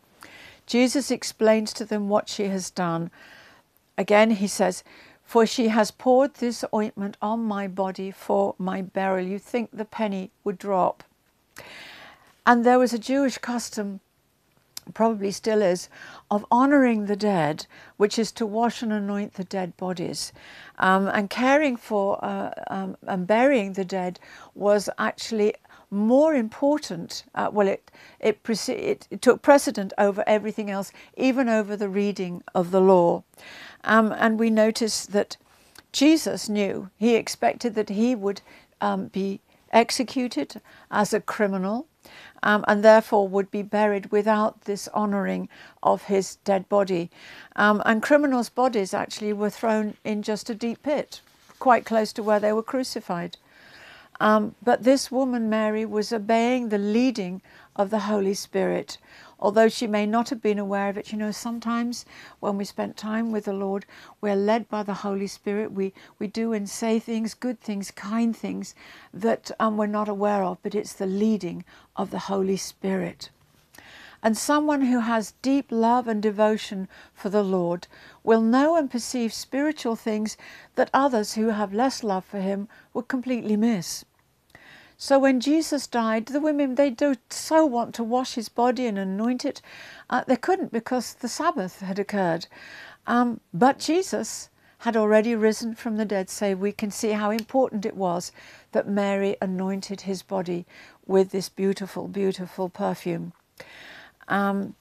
Jesus 0.65 1.11
explains 1.11 1.73
to 1.73 1.85
them 1.85 2.09
what 2.09 2.29
she 2.29 2.45
has 2.45 2.69
done. 2.69 3.11
Again, 3.97 4.31
he 4.31 4.47
says, 4.47 4.83
For 5.23 5.45
she 5.45 5.67
has 5.67 5.91
poured 5.91 6.35
this 6.35 6.63
ointment 6.73 7.17
on 7.21 7.43
my 7.43 7.67
body 7.67 8.11
for 8.11 8.55
my 8.57 8.81
burial. 8.81 9.27
You 9.27 9.39
think 9.39 9.69
the 9.71 9.85
penny 9.85 10.31
would 10.43 10.57
drop. 10.57 11.03
And 12.45 12.65
there 12.65 12.79
was 12.79 12.93
a 12.93 12.99
Jewish 12.99 13.37
custom, 13.37 13.99
probably 14.93 15.31
still 15.31 15.61
is, 15.61 15.87
of 16.29 16.45
honouring 16.51 17.05
the 17.05 17.15
dead, 17.15 17.67
which 17.97 18.19
is 18.19 18.31
to 18.33 18.45
wash 18.45 18.81
and 18.81 18.91
anoint 18.91 19.35
the 19.35 19.45
dead 19.45 19.77
bodies. 19.77 20.33
Um, 20.77 21.07
and 21.07 21.29
caring 21.29 21.77
for 21.77 22.23
uh, 22.23 22.51
um, 22.67 22.97
and 23.07 23.25
burying 23.25 23.73
the 23.73 23.85
dead 23.85 24.19
was 24.55 24.89
actually 24.97 25.55
more 25.93 26.33
important, 26.33 27.23
uh, 27.35 27.49
well, 27.51 27.67
it, 27.67 27.91
it, 28.19 28.39
it, 28.67 29.07
it, 29.09 29.21
took 29.21 29.41
precedent 29.41 29.93
over 29.97 30.23
everything 30.27 30.69
else, 30.69 30.91
even 31.15 31.47
over 31.47 31.75
the 31.75 31.89
reading 31.89 32.43
of 32.53 32.71
the 32.71 32.81
law. 32.81 33.23
Um, 33.83 34.11
and 34.17 34.39
we 34.39 34.49
notice 34.49 35.05
that 35.05 35.37
Jesus 35.91 36.49
knew, 36.49 36.89
he 36.97 37.15
expected 37.15 37.75
that 37.75 37.89
he 37.89 38.15
would 38.15 38.41
um, 38.81 39.07
be 39.07 39.39
executed 39.71 40.61
as 40.91 41.13
a 41.13 41.21
criminal 41.21 41.87
um, 42.43 42.65
and 42.67 42.83
therefore 42.83 43.27
would 43.27 43.49
be 43.49 43.63
buried 43.63 44.11
without 44.11 44.61
this 44.61 44.89
honouring 44.93 45.49
of 45.81 46.03
his 46.03 46.35
dead 46.37 46.67
body. 46.69 47.09
Um, 47.55 47.81
and 47.85 48.03
criminals' 48.03 48.49
bodies 48.49 48.93
actually 48.93 49.33
were 49.33 49.49
thrown 49.49 49.95
in 50.03 50.21
just 50.21 50.49
a 50.49 50.55
deep 50.55 50.83
pit, 50.83 51.21
quite 51.59 51.85
close 51.85 52.11
to 52.13 52.23
where 52.23 52.39
they 52.39 52.53
were 52.53 52.63
crucified. 52.63 53.37
Um, 54.23 54.55
but 54.63 54.83
this 54.83 55.11
woman, 55.11 55.49
Mary, 55.49 55.85
was 55.85 56.13
obeying 56.13 56.69
the 56.69 56.77
leading 56.77 57.41
of 57.75 57.89
the 57.89 57.99
Holy 57.99 58.33
Spirit. 58.33 58.97
Although 59.37 59.67
she 59.67 59.85
may 59.85 60.05
not 60.05 60.29
have 60.29 60.41
been 60.41 60.57
aware 60.57 60.87
of 60.87 60.97
it, 60.97 61.11
you 61.11 61.17
know, 61.17 61.31
sometimes 61.31 62.05
when 62.39 62.55
we 62.55 62.63
spend 62.63 62.95
time 62.95 63.33
with 63.33 63.43
the 63.43 63.51
Lord, 63.51 63.85
we're 64.21 64.37
led 64.37 64.69
by 64.69 64.81
the 64.81 64.93
Holy 64.93 65.27
Spirit. 65.27 65.73
We, 65.73 65.91
we 66.19 66.27
do 66.27 66.53
and 66.53 66.69
say 66.69 66.99
things, 66.99 67.33
good 67.33 67.59
things, 67.59 67.91
kind 67.91 68.33
things 68.33 68.75
that 69.13 69.51
um, 69.59 69.75
we're 69.75 69.87
not 69.87 70.07
aware 70.07 70.45
of, 70.45 70.57
but 70.63 70.73
it's 70.73 70.93
the 70.93 71.05
leading 71.05 71.65
of 71.97 72.09
the 72.09 72.19
Holy 72.19 72.55
Spirit. 72.55 73.29
And 74.23 74.37
someone 74.37 74.83
who 74.83 74.99
has 74.99 75.33
deep 75.41 75.65
love 75.69 76.07
and 76.07 76.21
devotion 76.23 76.87
for 77.13 77.27
the 77.27 77.43
Lord 77.43 77.87
will 78.23 78.39
know 78.39 78.77
and 78.77 78.89
perceive 78.89 79.33
spiritual 79.33 79.97
things 79.97 80.37
that 80.75 80.89
others 80.93 81.33
who 81.33 81.49
have 81.49 81.73
less 81.73 82.05
love 82.05 82.23
for 82.23 82.39
Him 82.39 82.69
would 82.93 83.09
completely 83.09 83.57
miss. 83.57 84.05
So 84.97 85.19
when 85.19 85.39
Jesus 85.39 85.87
died, 85.87 86.27
the 86.27 86.39
women, 86.39 86.75
they 86.75 86.89
do 86.89 87.15
so 87.29 87.65
want 87.65 87.93
to 87.95 88.03
wash 88.03 88.35
his 88.35 88.49
body 88.49 88.85
and 88.85 88.97
anoint 88.97 89.45
it. 89.45 89.61
Uh, 90.09 90.23
they 90.27 90.35
couldn't 90.37 90.71
because 90.71 91.15
the 91.15 91.27
Sabbath 91.27 91.79
had 91.79 91.99
occurred. 91.99 92.47
Um, 93.05 93.39
but 93.53 93.79
Jesus 93.79 94.49
had 94.79 94.97
already 94.97 95.35
risen 95.35 95.75
from 95.75 95.95
the 95.97 96.05
dead, 96.05 96.29
so 96.29 96.55
we 96.55 96.71
can 96.71 96.91
see 96.91 97.11
how 97.11 97.31
important 97.31 97.85
it 97.85 97.95
was 97.95 98.31
that 98.73 98.87
Mary 98.87 99.37
anointed 99.41 100.01
his 100.01 100.21
body 100.21 100.65
with 101.05 101.31
this 101.31 101.49
beautiful, 101.49 102.07
beautiful 102.07 102.69
perfume. 102.69 103.33
Um, 104.27 104.75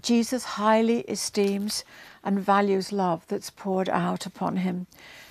Jesus 0.00 0.44
highly 0.44 1.00
esteems 1.02 1.84
and 2.24 2.40
values 2.40 2.92
love 2.92 3.24
that's 3.28 3.50
poured 3.50 3.88
out 3.88 4.26
upon 4.26 4.58
him. 4.58 4.86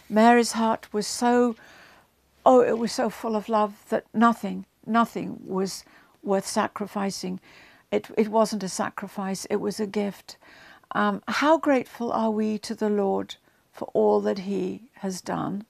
Mary's 0.10 0.54
heart 0.54 0.92
was 0.94 1.08
so 1.08 1.56
oh, 2.46 2.62
it 2.62 2.78
was 2.78 2.92
so 2.92 3.10
full 3.10 3.36
of 3.36 3.50
love 3.50 3.84
that 3.90 4.06
nothing, 4.14 4.66
nothing 4.86 5.40
was 5.46 5.84
worth 6.24 6.48
sacrificing. 6.48 7.40
It, 7.92 8.10
it 8.18 8.30
wasn't 8.30 8.64
a 8.64 8.70
sacrifice, 8.70 9.46
it 9.46 9.58
was 9.58 9.80
a 9.80 9.88
gift. 9.88 10.38
Um, 10.92 11.22
how 11.28 11.58
grateful 11.58 12.12
are 12.12 12.32
we 12.32 12.58
to 12.60 12.76
the 12.76 12.90
Lord 12.90 13.36
for 13.72 13.90
all 13.94 14.22
that 14.22 14.40
He 14.40 14.90
has 14.96 15.22
done? 15.22 15.66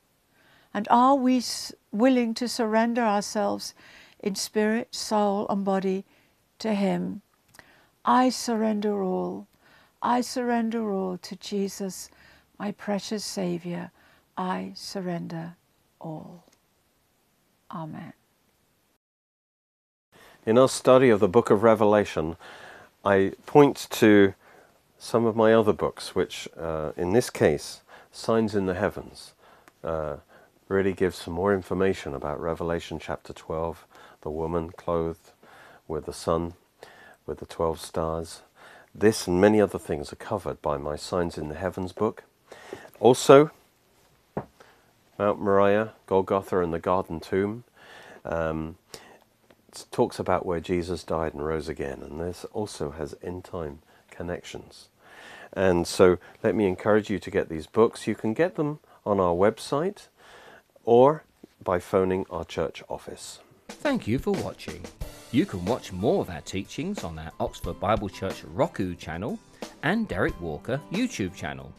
And 0.73 0.87
are 0.89 1.15
we 1.15 1.43
willing 1.91 2.33
to 2.35 2.47
surrender 2.47 3.01
ourselves 3.01 3.73
in 4.19 4.35
spirit, 4.35 4.93
soul, 4.93 5.47
and 5.49 5.65
body 5.65 6.05
to 6.59 6.73
Him? 6.73 7.21
I 8.05 8.29
surrender 8.29 9.03
all. 9.03 9.47
I 10.01 10.21
surrender 10.21 10.91
all 10.91 11.17
to 11.17 11.35
Jesus, 11.35 12.09
my 12.57 12.71
precious 12.71 13.25
Saviour. 13.25 13.91
I 14.37 14.71
surrender 14.75 15.55
all. 15.99 16.48
Amen. 17.71 18.13
In 20.45 20.57
our 20.57 20.69
study 20.69 21.09
of 21.09 21.19
the 21.19 21.27
book 21.27 21.49
of 21.49 21.63
Revelation, 21.63 22.37
I 23.05 23.33
point 23.45 23.87
to 23.91 24.33
some 24.97 25.25
of 25.25 25.35
my 25.35 25.53
other 25.53 25.73
books, 25.73 26.15
which 26.15 26.47
uh, 26.57 26.91
in 26.97 27.13
this 27.13 27.29
case, 27.29 27.81
Signs 28.11 28.55
in 28.55 28.65
the 28.65 28.73
Heavens, 28.73 29.33
uh, 29.83 30.17
really 30.67 30.93
gives 30.93 31.17
some 31.17 31.33
more 31.33 31.53
information 31.53 32.13
about 32.13 32.41
Revelation 32.41 32.99
chapter 32.99 33.33
12, 33.33 33.85
the 34.21 34.29
woman 34.29 34.71
clothed 34.71 35.31
with 35.87 36.05
the 36.05 36.13
sun, 36.13 36.53
with 37.25 37.39
the 37.39 37.45
12 37.45 37.79
stars. 37.79 38.41
This 38.93 39.27
and 39.27 39.39
many 39.39 39.61
other 39.61 39.79
things 39.79 40.11
are 40.11 40.17
covered 40.17 40.61
by 40.61 40.77
my 40.77 40.95
Signs 40.95 41.37
in 41.37 41.49
the 41.49 41.55
Heavens 41.55 41.93
book. 41.93 42.23
Also, 42.99 43.51
Mount 45.19 45.39
Moriah, 45.39 45.91
Golgotha, 46.07 46.61
and 46.61 46.73
the 46.73 46.79
Garden 46.79 47.19
Tomb. 47.19 47.65
Um, 48.23 48.77
talks 49.91 50.17
about 50.17 50.45
where 50.45 50.59
Jesus 50.59 51.03
died 51.03 51.33
and 51.33 51.45
rose 51.45 51.67
again, 51.67 52.01
and 52.01 52.19
this 52.19 52.45
also 52.53 52.91
has 52.91 53.15
end 53.21 53.43
time 53.43 53.79
connections. 54.09 54.87
And 55.53 55.85
so 55.85 56.17
let 56.41 56.55
me 56.55 56.65
encourage 56.65 57.09
you 57.09 57.19
to 57.19 57.29
get 57.29 57.49
these 57.49 57.67
books. 57.67 58.07
You 58.07 58.15
can 58.15 58.33
get 58.33 58.55
them 58.55 58.79
on 59.05 59.19
our 59.19 59.33
website 59.33 60.07
or 60.85 61.23
by 61.63 61.79
phoning 61.79 62.25
our 62.29 62.45
church 62.45 62.81
office. 62.87 63.39
Thank 63.67 64.07
you 64.07 64.19
for 64.19 64.31
watching. 64.31 64.81
You 65.31 65.45
can 65.45 65.65
watch 65.65 65.91
more 65.91 66.21
of 66.21 66.29
our 66.29 66.41
teachings 66.41 67.03
on 67.03 67.19
our 67.19 67.31
Oxford 67.39 67.79
Bible 67.79 68.09
Church 68.09 68.43
Roku 68.43 68.95
channel 68.95 69.37
and 69.83 70.07
Derek 70.07 70.39
Walker 70.41 70.79
YouTube 70.91 71.35
channel. 71.35 71.73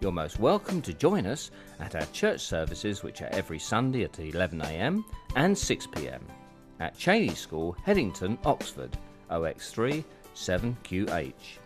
You're 0.00 0.12
most 0.12 0.40
welcome 0.40 0.80
to 0.82 0.92
join 0.94 1.26
us 1.26 1.50
at 1.78 1.94
our 1.94 2.06
church 2.06 2.40
services, 2.40 3.02
which 3.02 3.20
are 3.20 3.28
every 3.32 3.58
Sunday 3.58 4.04
at 4.04 4.14
11am 4.14 5.04
and 5.36 5.54
6pm 5.54 6.22
at 6.80 6.96
Cheney 6.96 7.34
School, 7.34 7.76
Headington, 7.84 8.38
Oxford, 8.46 8.96
OX3 9.30 10.02
7QH. 10.34 11.58